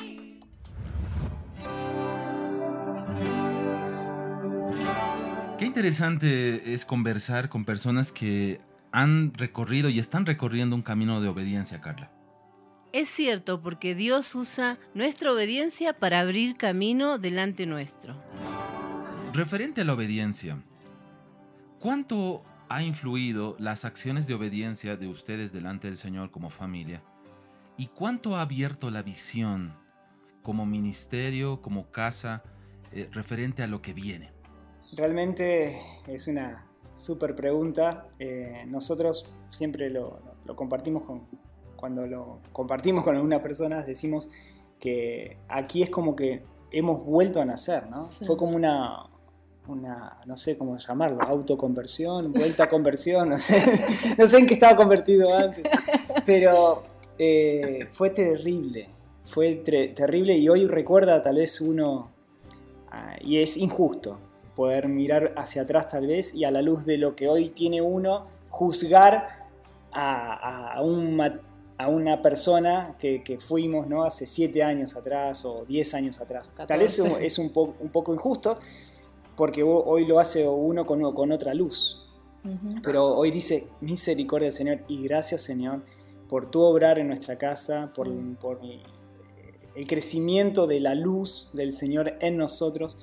[5.61, 8.59] Qué interesante es conversar con personas que
[8.91, 12.11] han recorrido y están recorriendo un camino de obediencia, Carla.
[12.93, 18.15] Es cierto, porque Dios usa nuestra obediencia para abrir camino delante nuestro.
[19.35, 20.57] Referente a la obediencia,
[21.77, 27.03] ¿cuánto ha influido las acciones de obediencia de ustedes delante del Señor como familia?
[27.77, 29.75] ¿Y cuánto ha abierto la visión
[30.41, 32.41] como ministerio, como casa,
[32.91, 34.40] eh, referente a lo que viene?
[34.95, 36.65] Realmente es una
[36.95, 38.07] súper pregunta.
[38.19, 41.27] Eh, nosotros siempre lo, lo compartimos con,
[41.75, 44.29] cuando lo compartimos con algunas personas, decimos
[44.79, 48.09] que aquí es como que hemos vuelto a nacer, ¿no?
[48.09, 48.25] Sí.
[48.25, 49.09] Fue como una,
[49.67, 53.63] una, no sé cómo llamarlo, autoconversión, vuelta a conversión, no sé,
[54.17, 55.63] no sé en qué estaba convertido antes,
[56.25, 56.83] pero
[57.17, 58.89] eh, fue terrible,
[59.23, 62.11] fue terrible y hoy recuerda tal vez uno,
[62.91, 64.19] ah, y es injusto
[64.55, 67.81] poder mirar hacia atrás tal vez y a la luz de lo que hoy tiene
[67.81, 69.47] uno, juzgar
[69.91, 71.39] a, a un ma-
[71.77, 74.03] a una persona que, que fuimos ¿no?
[74.03, 76.51] hace siete años atrás o diez años atrás.
[76.67, 77.25] Tal vez es un- 14.
[77.25, 78.59] es un, po- un poco injusto
[79.35, 81.97] porque ho- hoy lo hace uno con, con otra luz.
[82.83, 85.81] Pero hoy dice misericordia del Señor y gracias Señor
[86.27, 88.07] por tu obrar en nuestra casa, por,
[88.39, 88.59] por
[89.75, 92.97] el crecimiento de la luz del Señor en nosotros,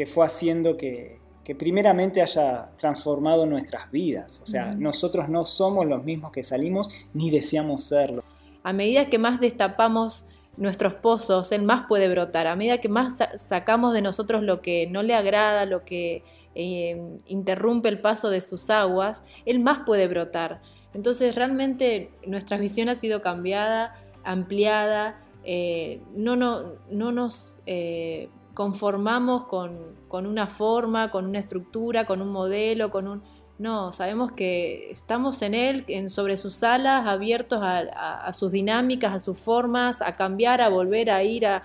[0.00, 4.40] que fue haciendo que, que primeramente haya transformado nuestras vidas.
[4.42, 8.24] O sea, nosotros no somos los mismos que salimos ni deseamos serlo.
[8.62, 10.24] A medida que más destapamos
[10.56, 12.46] nuestros pozos, Él más puede brotar.
[12.46, 16.24] A medida que más sa- sacamos de nosotros lo que no le agrada, lo que
[16.54, 20.62] eh, interrumpe el paso de sus aguas, Él más puede brotar.
[20.94, 23.94] Entonces realmente nuestra visión ha sido cambiada,
[24.24, 25.20] ampliada.
[25.44, 29.78] eh, no, no, no nos eh, conformamos con,
[30.08, 33.22] con una forma, con una estructura, con un modelo, con un...
[33.58, 39.20] No, sabemos que estamos en Él, en, sobre sus alas, abiertos a, sus dinámicas, a
[39.20, 41.62] sus formas, a cambiar, a volver a ir a...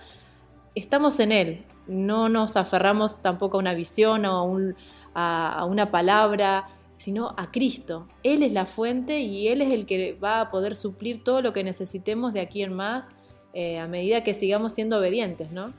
[0.74, 4.76] Estamos en Él, no nos aferramos tampoco a una visión o a, un-
[5.14, 8.06] a una palabra, sino a Cristo.
[8.22, 11.52] Él es la fuente y Él es el que va a poder suplir todo lo
[11.54, 13.08] que necesitemos de aquí en más.
[13.54, 15.72] eh, a medida que sigamos siendo obedientes, ¿no?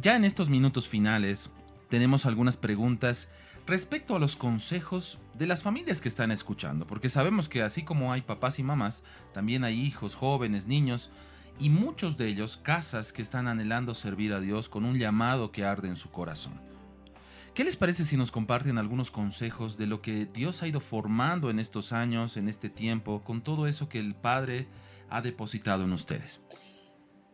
[0.00, 1.50] Ya en estos minutos finales
[1.88, 3.28] tenemos algunas preguntas
[3.66, 8.12] respecto a los consejos de las familias que están escuchando, porque sabemos que así como
[8.12, 11.10] hay papás y mamás, también hay hijos, jóvenes, niños,
[11.60, 15.64] y muchos de ellos casas que están anhelando servir a Dios con un llamado que
[15.64, 16.54] arde en su corazón.
[17.54, 21.50] ¿Qué les parece si nos comparten algunos consejos de lo que Dios ha ido formando
[21.50, 24.66] en estos años, en este tiempo, con todo eso que el Padre
[25.10, 26.40] ha depositado en ustedes?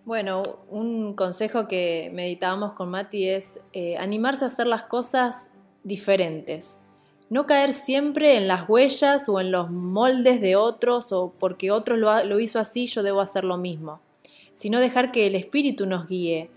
[0.08, 5.48] Bueno, un consejo que meditábamos con Mati es eh, animarse a hacer las cosas
[5.84, 6.80] diferentes.
[7.28, 11.98] No caer siempre en las huellas o en los moldes de otros o porque otro
[11.98, 14.00] lo, lo hizo así, yo debo hacer lo mismo.
[14.54, 16.48] Sino dejar que el espíritu nos guíe,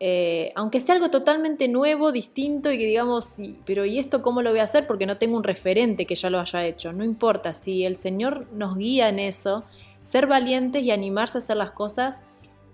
[0.00, 4.50] eh, aunque sea algo totalmente nuevo, distinto y que digamos, pero ¿y esto cómo lo
[4.50, 4.86] voy a hacer?
[4.86, 6.92] Porque no tengo un referente que ya lo haya hecho.
[6.92, 9.64] No importa, si el Señor nos guía en eso,
[10.02, 12.20] ser valientes y animarse a hacer las cosas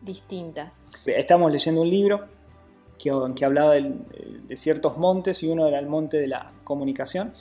[0.04, 0.86] distintas.
[1.06, 2.26] Estamos leyendo un libro
[2.98, 3.94] que, que hablaba de,
[4.46, 7.32] de ciertos montes y uno era el monte de la comunicación.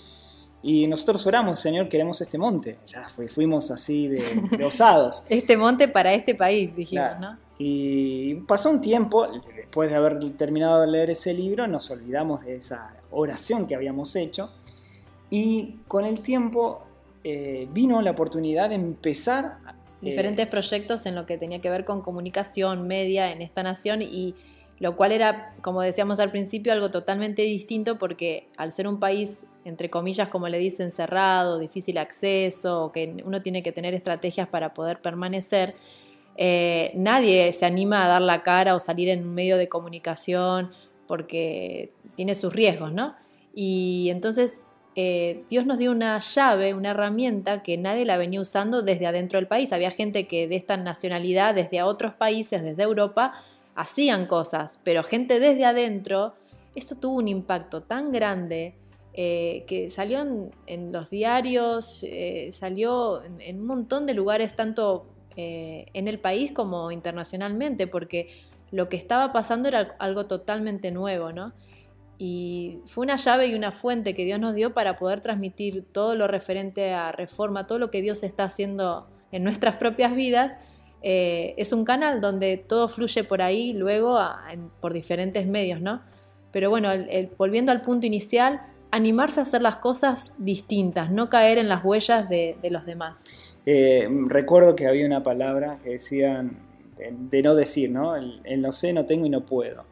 [0.66, 2.80] Y nosotros oramos, Señor, queremos este monte.
[2.86, 4.24] Ya fuimos así de,
[4.58, 5.26] de osados.
[5.28, 7.20] este monte para este país, dijimos, claro.
[7.20, 7.38] ¿no?
[7.58, 12.54] Y pasó un tiempo, después de haber terminado de leer ese libro, nos olvidamos de
[12.54, 14.52] esa oración que habíamos hecho.
[15.30, 16.84] Y con el tiempo
[17.24, 19.58] eh, vino la oportunidad de empezar.
[20.04, 24.02] Diferentes eh, proyectos en lo que tenía que ver con comunicación, media en esta nación
[24.02, 24.36] y
[24.80, 29.40] lo cual era, como decíamos al principio, algo totalmente distinto porque al ser un país,
[29.66, 34.74] entre comillas, como le dicen, cerrado, difícil acceso, que uno tiene que tener estrategias para
[34.74, 35.76] poder permanecer,
[36.36, 40.72] eh, nadie se anima a dar la cara o salir en un medio de comunicación
[41.08, 43.16] porque tiene sus riesgos, ¿no?
[43.54, 44.58] Y entonces
[44.96, 49.38] eh, Dios nos dio una llave, una herramienta que nadie la venía usando desde adentro
[49.38, 49.74] del país.
[49.74, 53.34] Había gente que de esta nacionalidad, desde otros países, desde Europa,
[53.76, 56.34] hacían cosas, pero gente desde adentro,
[56.76, 58.76] esto tuvo un impacto tan grande
[59.14, 60.22] eh, que salió
[60.68, 62.06] en, los diarios,
[62.52, 68.30] salió en, en, un montón de lugares, tanto eh, en el país como internacionalmente, porque
[68.70, 71.54] lo que estaba pasando era algo totalmente nuevo, ¿no?
[72.18, 76.16] Y fue una llave y una fuente que Dios nos dio para poder transmitir todo
[76.16, 80.56] lo referente a reforma, todo lo que Dios está haciendo en nuestras propias vidas.
[81.02, 84.18] Eh, es un canal donde todo fluye por ahí luego
[84.80, 86.02] por diferentes medios, ¿no?
[86.52, 86.90] Pero bueno,
[87.38, 88.62] volviendo al punto inicial,
[88.92, 93.54] animarse a hacer las cosas distintas, no caer en las huellas de los demás.
[93.66, 96.60] Eh, recuerdo que había una palabra que decían
[96.98, 98.16] de, no decir, ¿no?
[98.16, 99.86] El, no sé, no tengo y no puedo.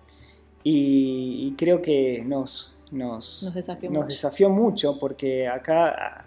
[0.64, 4.08] Y, y creo que nos, nos, nos, desafió, nos mucho.
[4.10, 5.00] desafió, mucho.
[5.00, 6.26] porque acá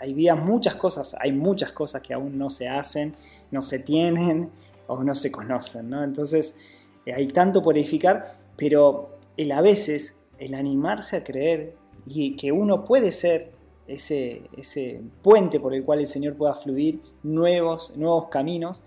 [0.00, 3.14] había muchas cosas, hay muchas cosas que aún no se hacen,
[3.50, 4.50] no se tienen
[4.86, 6.02] o no se conocen, ¿no?
[6.02, 6.68] Entonces
[7.06, 8.24] eh, hay tanto por edificar,
[8.56, 11.74] pero el a veces, el animarse a creer
[12.06, 13.52] y que uno puede ser
[13.86, 18.82] ese, ese puente por el cual el Señor pueda fluir nuevos, nuevos caminos,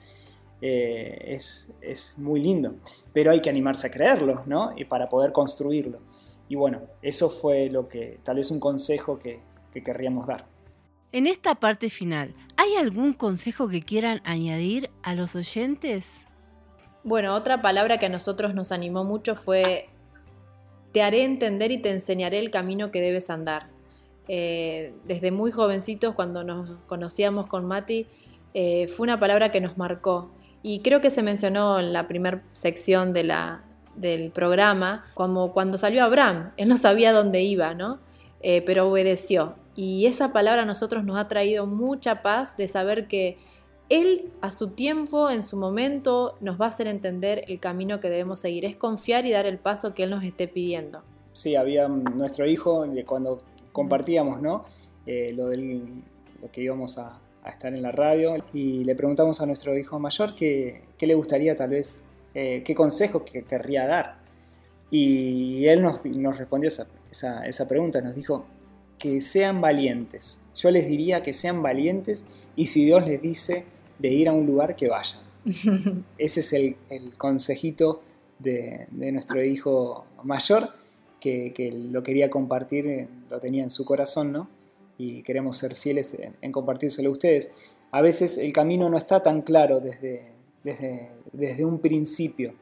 [0.62, 2.76] eh, es, es, muy lindo.
[3.14, 4.74] Pero hay que animarse a creerlo, ¿no?
[4.76, 6.00] Y para poder construirlo.
[6.50, 9.40] Y bueno, eso fue lo que, tal vez un consejo que,
[9.72, 10.46] que querríamos dar.
[11.12, 16.26] En esta parte final, ¿hay algún consejo que quieran añadir a los oyentes?
[17.04, 19.88] Bueno, otra palabra que a nosotros nos animó mucho fue,
[20.92, 23.70] te haré entender y te enseñaré el camino que debes andar.
[24.28, 28.08] Eh, desde muy jovencitos, cuando nos conocíamos con Mati,
[28.54, 30.32] eh, fue una palabra que nos marcó.
[30.68, 36.52] Y creo que se mencionó en la primera sección del programa, como cuando salió Abraham.
[36.58, 38.00] Él no sabía dónde iba, ¿no?
[38.42, 39.56] Eh, pero obedeció.
[39.78, 43.38] Y esa palabra a nosotros nos ha traído mucha paz de saber que
[43.88, 48.10] Él a su tiempo, en su momento, nos va a hacer entender el camino que
[48.10, 48.66] debemos seguir.
[48.66, 51.02] Es confiar y dar el paso que Él nos esté pidiendo.
[51.32, 53.38] Sí, había nuestro hijo, cuando
[53.72, 54.66] compartíamos, ¿no?
[55.06, 56.04] Eh, lo, del,
[56.42, 60.00] lo que íbamos a, a, estar en la radio y le preguntamos a nuestro hijo
[60.00, 64.18] mayor qué, qué le gustaría tal vez, eh, qué consejo que querría dar.
[64.90, 68.46] Y él nos, nos respondió esa, esa, esa pregunta, nos dijo
[68.98, 70.42] que sean valientes.
[70.56, 72.26] Yo les diría que sean valientes
[72.56, 73.66] y si Dios les dice
[74.00, 75.20] de ir a un lugar, que vayan.
[76.18, 78.02] Ese es el, el consejito
[78.40, 80.70] de, de, nuestro hijo mayor
[81.20, 84.50] que, que, lo quería compartir, lo tenía en su corazón, ¿no?
[84.98, 87.52] Y queremos ser fieles en, en, compartírselo a ustedes.
[87.92, 90.34] A veces el camino no está tan claro desde,
[90.64, 92.54] desde, desde un principio.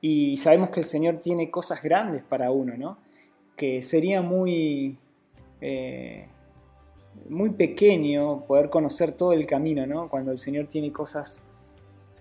[0.00, 2.98] Y sabemos que el Señor tiene cosas grandes para uno, ¿no?
[3.56, 4.96] Que sería muy,
[5.60, 6.26] eh,
[7.28, 10.08] muy pequeño poder conocer todo el camino, ¿no?
[10.08, 11.46] Cuando el Señor tiene cosas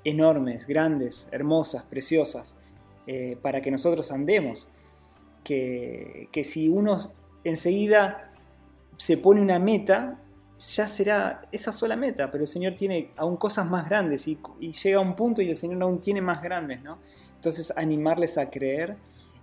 [0.04, 2.58] enormes, grandes, hermosas, preciosas,
[3.06, 4.68] eh, para que nosotros andemos.
[5.44, 6.98] Que, que si uno
[7.44, 8.27] enseguida
[8.98, 10.20] se pone una meta,
[10.58, 14.98] ya será esa sola meta, pero el Señor tiene aún cosas más grandes y, llega
[14.98, 16.98] a un punto y el Señor aún tiene más grandes, ¿no?
[17.36, 18.98] Entonces animarles a creer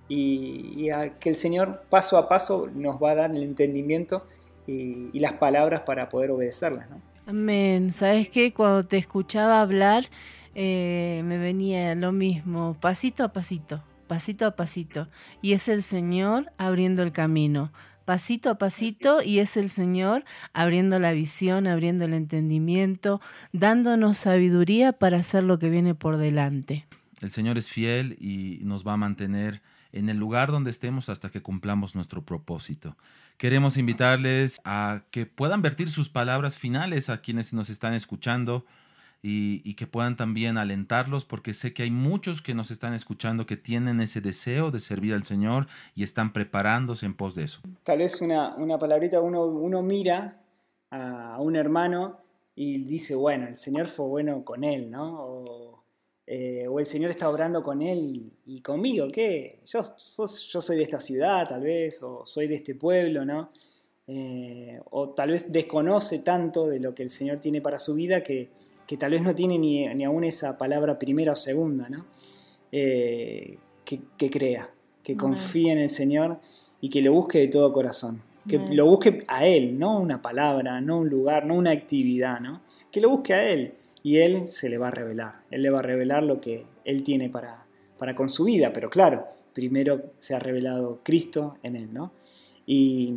[0.09, 4.27] y, a que el Señor paso a paso nos va a dar el entendimiento
[4.67, 7.01] y, y las palabras para poder obedecerlas, ¿no?
[7.27, 7.93] Amén.
[7.93, 8.53] ¿Sabes qué?
[8.53, 10.11] Cuando te escuchaba hablar,
[10.55, 15.09] eh, me venía lo mismo, pasito a pasito, pasito a pasito.
[15.41, 17.73] Y es el Señor abriendo el camino
[18.05, 23.21] pasito a pasito y es el Señor abriendo la visión, abriendo el entendimiento,
[23.53, 26.87] dándonos sabiduría para hacer lo que viene por delante.
[27.21, 31.31] El Señor es fiel y nos va a mantener en el lugar donde estemos hasta
[31.31, 32.97] que cumplamos nuestro propósito.
[33.39, 38.67] Queremos invitarles a que puedan vertir sus palabras finales a quienes nos están escuchando
[39.27, 43.47] y, y, que puedan también alentarlos, porque sé que hay muchos que nos están escuchando
[43.47, 47.61] que tienen ese deseo de servir al Señor y están preparándose en pos de eso.
[47.85, 50.43] Tal vez una, una palabrita, uno, uno mira
[50.91, 52.19] a un hermano
[52.55, 55.25] y dice, bueno, el Señor fue bueno con él, ¿no?
[55.25, 55.85] O,
[56.27, 59.61] eh, o el Señor está obrando con él y, y conmigo, ¿qué?
[59.65, 60.27] Yo, yo,
[60.61, 63.51] soy de esta ciudad, tal vez, o soy de este pueblo, ¿no?
[64.07, 68.23] Eh, o tal vez desconoce tanto de lo que el Señor tiene para su vida
[68.23, 68.51] que
[68.87, 72.07] que tal vez no tiene ni, ni aún esa palabra primera o segunda, ¿no?
[72.73, 74.71] Eh, que, que, crea,
[75.03, 76.39] que confíe en el Señor
[76.81, 78.23] y que lo busque de todo corazón.
[78.49, 78.77] Que Amén.
[78.77, 82.63] lo busque a Él, no una palabra, no un lugar, no una actividad, ¿no?
[82.91, 85.37] Que lo busque a Él y Él se le va a revelar.
[85.51, 87.65] Él le va a revelar lo que Él tiene para,
[87.99, 89.25] para con su vida, pero claro,
[89.55, 92.13] primero se ha revelado Cristo en Él, ¿no?
[92.67, 93.13] Y,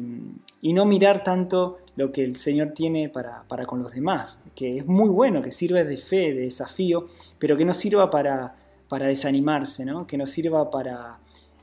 [0.61, 4.79] y, no mirar tanto lo que el Señor tiene para, para, con los demás, que
[4.79, 7.05] es muy bueno, que sirve de fe, de desafío,
[7.39, 8.55] pero que no sirva para,
[8.89, 10.05] para desanimarse, ¿no?
[10.05, 11.19] que no sirva para,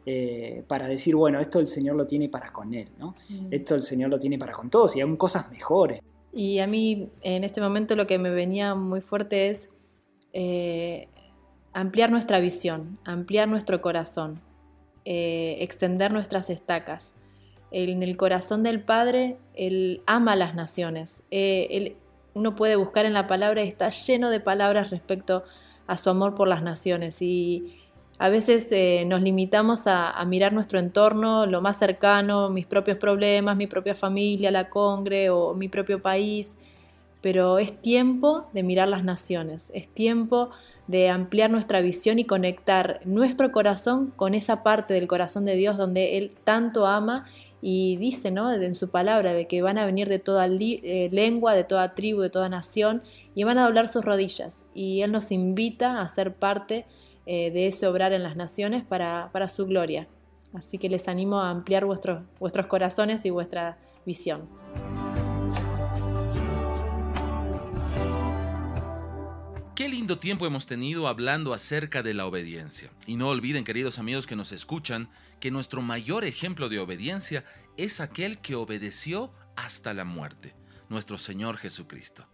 [0.07, 3.15] eh, para decir, bueno, esto el Señor lo tiene para con Él, ¿no?
[3.31, 3.47] Mm.
[3.51, 6.01] esto el Señor lo tiene para con todos y aún cosas mejores.
[6.33, 9.71] Y a mí en este momento lo que me venía muy fuerte es
[10.33, 11.09] eh,
[11.73, 14.41] ampliar nuestra visión, ampliar nuestro corazón,
[15.05, 17.15] eh, extender nuestras estacas
[17.75, 21.25] en el corazón del Padre, Él ama las naciones.
[21.33, 21.97] Eh, él,
[22.33, 25.43] uno puede buscar en la palabra y está lleno de palabras respecto
[25.89, 27.21] a su amor por las naciones.
[27.21, 27.77] Y
[28.19, 32.97] a veces eh, nos limitamos a, a, mirar nuestro entorno, lo más cercano, mis propios
[32.97, 36.57] problemas, mi propia familia, la congre o mi propio país.
[37.21, 40.51] Pero es tiempo de mirar las naciones, es tiempo
[40.87, 45.77] de ampliar nuestra visión y conectar nuestro corazón con esa parte del corazón de Dios
[45.77, 47.27] donde Él tanto ama
[47.67, 48.53] y dice ¿no?
[48.53, 52.21] en su palabra de que van a venir de toda eh, lengua, de toda tribu,
[52.21, 53.03] de toda nación
[53.35, 54.67] y van a doblar sus rodillas.
[54.75, 56.85] Y Él nos invita a ser parte
[57.25, 60.09] eh, de ese obrar en las naciones para, para, su gloria.
[60.53, 64.47] Así que les animo a ampliar vuestros, vuestros corazones y vuestra visión.
[69.75, 72.91] Qué lindo tiempo hemos tenido hablando acerca de la obediencia.
[73.09, 75.09] Y no olviden, queridos amigos que nos escuchan,
[75.41, 77.43] que nuestro mayor ejemplo de obediencia
[77.77, 80.55] es aquel que obedeció hasta la muerte,
[80.89, 82.25] nuestro Señor Jesucristo.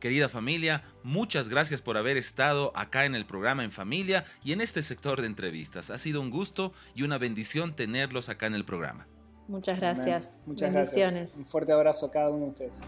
[0.00, 4.60] Querida familia, muchas gracias por haber estado acá en el programa En Familia y en
[4.60, 5.88] este sector de entrevistas.
[5.90, 9.06] Ha sido un gusto y una bendición tenerlos acá en el programa.
[9.48, 10.42] Muchas gracias.
[10.44, 11.36] Muchas gracias.
[11.36, 12.82] Un fuerte abrazo a cada uno de ustedes.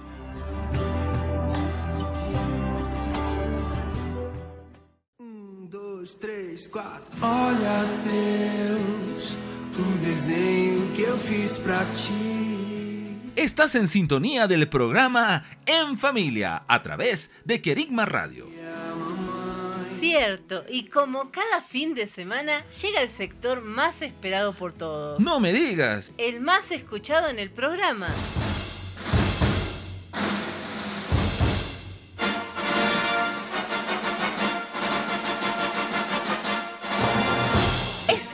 [6.03, 7.14] Dois, três, quatro.
[7.22, 9.36] Olha, Deus,
[9.78, 13.16] o desenho que eu fiz pra ti.
[13.36, 18.50] Estás en sintonía del programa En Familia a través de Querigma Radio.
[19.98, 25.22] Cierto, y como cada fin de semana llega el sector más esperado por todos.
[25.22, 26.12] No me digas.
[26.18, 28.09] El más escuchado en el programa.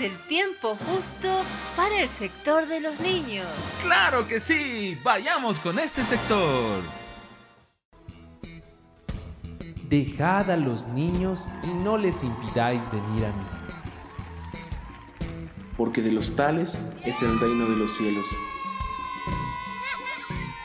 [0.01, 1.43] El tiempo justo
[1.77, 3.47] para el sector de los niños.
[3.83, 4.99] ¡Claro que sí!
[5.03, 6.83] Vayamos con este sector.
[9.89, 13.45] Dejad a los niños y no les impidáis venir a mí.
[15.77, 18.27] Porque de los tales es el reino de los cielos.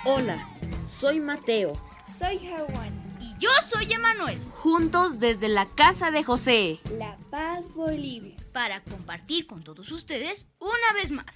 [0.05, 0.49] Hola,
[0.85, 1.73] soy Mateo.
[2.19, 3.02] Soy Juan.
[3.43, 4.39] Yo soy Emanuel.
[4.51, 6.79] Juntos desde la casa de José.
[6.97, 11.35] La Paz, Bolivia para compartir con todos ustedes una vez más.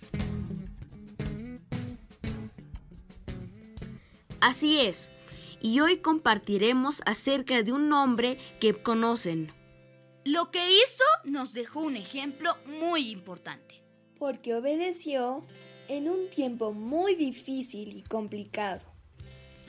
[4.39, 5.11] Así es.
[5.59, 9.51] y hoy compartiremos acerca de un hombre que conocen.
[10.23, 13.83] Lo que hizo nos dejó un ejemplo muy importante.
[14.17, 15.45] Porque obedeció
[15.89, 18.96] en un tiempo muy difícil y complicado.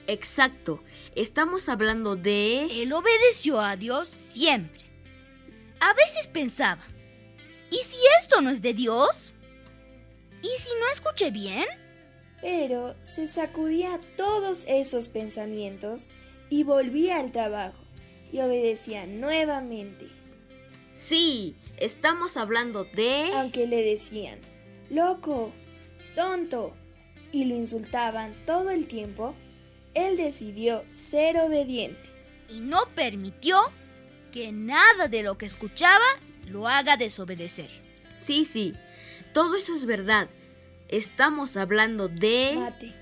[0.09, 0.82] Exacto,
[1.14, 2.82] estamos hablando de...
[2.82, 4.80] Él obedeció a Dios siempre.
[5.80, 6.82] A veces pensaba,
[7.70, 9.34] ¿y si esto no es de Dios?
[10.40, 11.66] ¿Y si no escuché bien?
[12.40, 16.09] Pero se sacudía todos esos pensamientos
[16.48, 17.84] y volvía al trabajo
[18.32, 20.06] y obedecía nuevamente.
[20.94, 23.30] Sí, estamos hablando de...
[23.34, 24.38] Aunque le decían,
[24.88, 25.52] loco,
[26.14, 26.74] tonto,
[27.30, 29.34] y lo insultaban todo el tiempo,
[30.07, 32.11] él decidió ser obediente.
[32.49, 33.61] Y no permitió
[34.32, 36.05] que nada de lo que escuchaba
[36.46, 37.70] lo haga desobedecer.
[38.16, 38.74] Sí, sí,
[39.32, 40.28] todo eso es verdad.
[40.88, 42.53] Estamos hablando de...
[42.57, 42.94] Mate,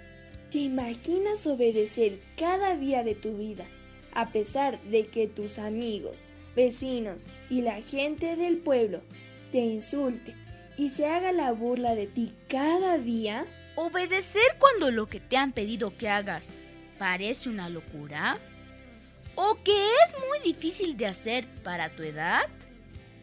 [0.51, 3.66] ¿te imaginas obedecer cada día de tu vida,
[4.12, 6.24] a pesar de que tus amigos,
[6.57, 9.03] vecinos y la gente del pueblo
[9.53, 10.34] te insulte
[10.76, 13.47] y se haga la burla de ti cada día?
[13.76, 16.49] ¿Obedecer cuando lo que te han pedido que hagas
[16.99, 18.38] parece una locura?
[19.34, 22.49] ¿O que es muy difícil de hacer para tu edad?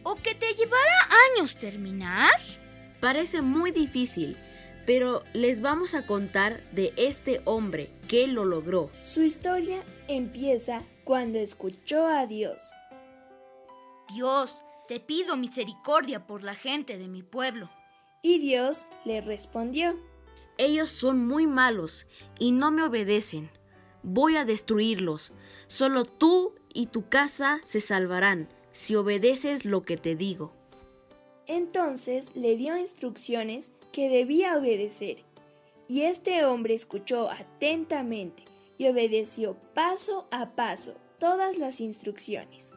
[0.04, 2.34] ¿O que te llevará años terminar?
[3.00, 4.38] Parece muy difícil,
[4.86, 8.92] pero les vamos a contar de este hombre que lo logró.
[9.02, 12.74] Su historia empieza cuando escuchó a Dios.
[14.14, 14.56] Dios,
[14.88, 17.70] te pido misericordia por la gente de mi pueblo.
[18.22, 20.00] Y Dios le respondió.
[20.58, 22.06] Ellos son muy malos
[22.38, 23.50] y no me obedecen.
[24.04, 25.32] Voy a destruirlos.
[25.68, 30.54] Solo tú y tu casa se salvarán si obedeces lo que te digo.
[31.48, 35.24] Entonces le dio instrucciones que debía obedecer.
[35.88, 38.44] Y este hombre escuchó atentamente
[38.78, 42.74] y obedeció paso a paso todas las instrucciones.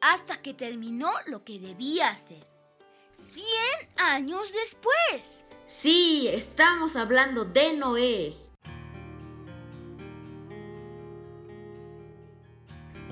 [0.00, 2.46] Hasta que terminó lo que debía hacer.
[3.32, 5.44] ¡Cien años después!
[5.66, 8.43] Sí, estamos hablando de Noé.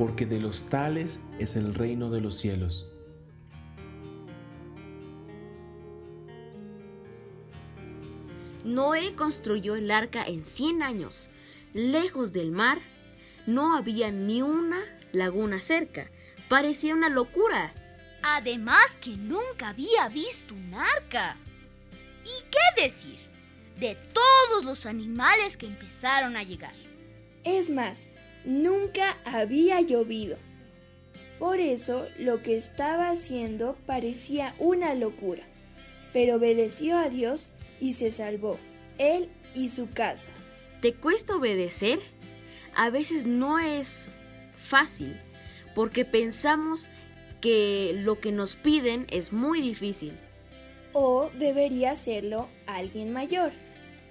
[0.03, 2.91] Porque de los tales es el reino de los cielos.
[8.65, 11.31] Noé construyó el arca en 100 años.
[11.73, 12.81] Lejos del mar,
[13.47, 14.81] no había ni una
[15.13, 16.11] laguna cerca.
[16.49, 17.73] Parecía una locura.
[18.25, 21.37] Además que nunca había visto un arca.
[22.25, 23.21] ¿Y qué decir
[23.79, 26.75] de todos los animales que empezaron a llegar?
[27.45, 28.09] Es más,
[28.45, 30.37] nunca había llovido.
[31.39, 35.43] Por eso lo que estaba haciendo parecía una locura.
[36.13, 38.59] Pero obedeció a Dios y se salvó,
[38.99, 40.31] él y su casa.
[40.81, 42.01] ¿Te cuesta obedecer?
[42.75, 44.11] A veces no es
[44.57, 45.21] fácil,
[45.75, 46.89] porque pensamos
[47.41, 50.13] que lo que nos piden es muy difícil.
[50.93, 53.53] O debería hacerlo alguien mayor.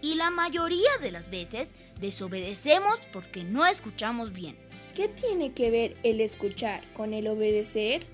[0.01, 4.57] Y la mayoría de las veces desobedecemos porque no escuchamos bien.
[4.95, 8.05] ¿Qué tiene que ver el escuchar con el obedecer?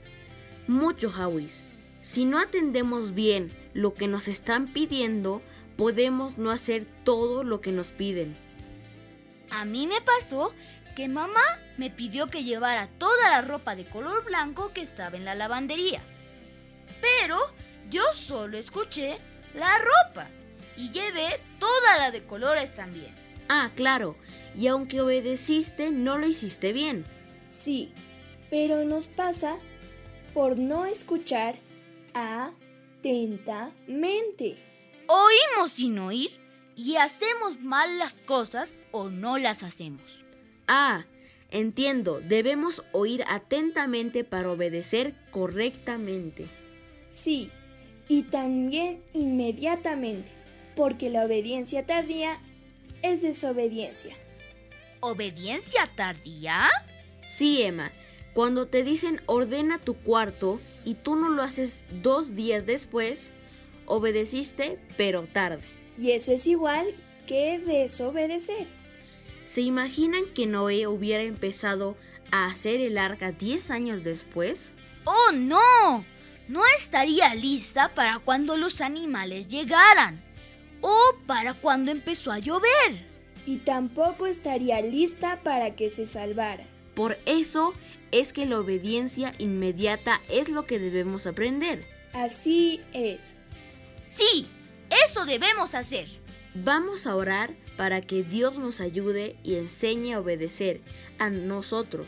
[0.68, 1.64] Mucho, Hawis.
[2.02, 5.42] Si no atendemos bien lo que nos están pidiendo,
[5.78, 8.38] podemos no hacer todo lo que nos piden.
[9.50, 10.54] A mí me pasó
[10.96, 11.42] que mamá
[11.78, 16.02] me pidió que llevara toda la ropa de color blanco que estaba en la lavandería.
[17.02, 17.40] Pero
[17.90, 19.20] yo solo escuché
[19.54, 20.30] la ropa
[20.78, 23.14] y llevé toda la de colores también.
[23.50, 24.16] Ah, claro.
[24.56, 27.04] Y aunque obedeciste, no lo hiciste bien.
[27.50, 27.94] Sí,
[28.50, 29.58] pero nos pasa
[30.34, 31.56] por no escuchar
[32.14, 33.76] atentamente.
[35.08, 36.32] Oímos sin oír
[36.76, 40.24] y hacemos mal las cosas o no las hacemos.
[40.68, 41.06] Ah,
[41.50, 46.50] entiendo, debemos oír atentamente para obedecer correctamente.
[47.08, 47.50] Sí,
[48.08, 50.32] y también inmediatamente,
[50.78, 52.40] porque la obediencia tardía
[53.02, 54.16] es desobediencia.
[55.00, 56.70] ¿Obediencia tardía?
[57.28, 57.92] Sí, Emma.
[58.34, 63.32] Cuando te dicen ordena tu cuarto y tú no lo haces dos días después,
[63.88, 65.64] obedeciste, pero tarde.
[65.98, 66.94] Y eso es igual
[67.26, 68.68] que desobedecer.
[69.46, 71.98] ¿Se imaginan que Noé hubiera empezado
[72.32, 74.74] a hacer el arca 10 años después?
[75.06, 76.06] ¡Oh, no!
[76.48, 80.27] No estaría lista para cuando los animales llegaran.
[80.82, 83.06] O para cuando empezó a llover.
[83.46, 86.66] Y tampoco estaría lista para que se salvara.
[86.96, 87.74] Por eso
[88.12, 91.86] es que la obediencia inmediata es lo que debemos aprender.
[92.14, 93.40] Así es.
[94.10, 94.48] Sí,
[95.06, 96.08] eso debemos hacer.
[96.56, 100.82] Vamos a orar para que Dios nos ayude y enseñe a obedecer
[101.20, 102.08] a nosotros,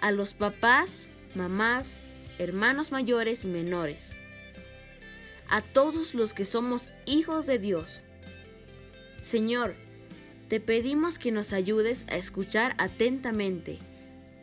[0.00, 2.00] a los papás, mamás,
[2.38, 4.16] hermanos mayores y menores,
[5.48, 8.00] a todos los que somos hijos de Dios.
[9.22, 9.76] Señor,
[10.48, 13.78] te pedimos que nos ayudes a escuchar atentamente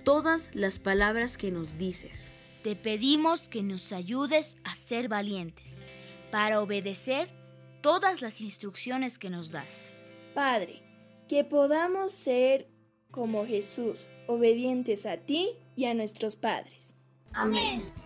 [0.04, 2.32] todas las palabras que nos dices.
[2.64, 5.78] Te pedimos que nos ayudes a ser valientes
[6.32, 7.30] para obedecer
[7.82, 9.94] todas las instrucciones que nos das.
[10.34, 10.82] Padre,
[11.28, 12.68] que podamos ser
[13.12, 16.94] como Jesús, obedientes a ti y a nuestros padres.
[17.34, 18.05] Amén.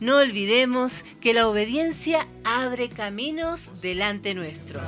[0.00, 4.80] No olvidemos que la obediencia abre caminos delante nuestro.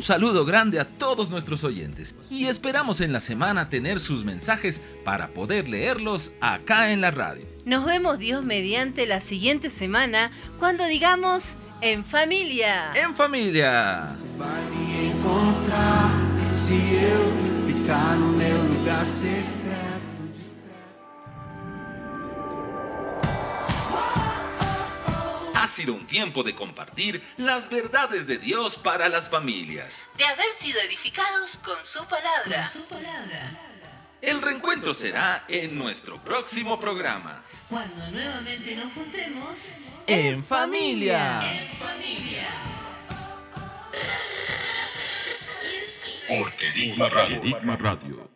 [0.00, 4.80] Un saludo grande a todos nuestros oyentes y esperamos en la semana tener sus mensajes
[5.04, 7.46] para poder leerlos acá en la radio.
[7.66, 12.92] Nos vemos Dios mediante la siguiente semana cuando digamos en familia.
[12.94, 14.08] En familia.
[14.38, 16.08] vai me encontrar
[16.54, 19.04] se eu ficar no meu lugar.
[25.70, 30.00] Sido un tiempo de compartir las verdades de Dios para las familias.
[30.16, 32.70] De haber sido edificados con su palabra.
[34.20, 37.42] El reencuentro será en nuestro próximo programa.
[37.68, 41.40] Cuando nuevamente nos juntemos En familia.
[47.08, 47.36] Radio.
[47.42, 48.29] Enigma Radio.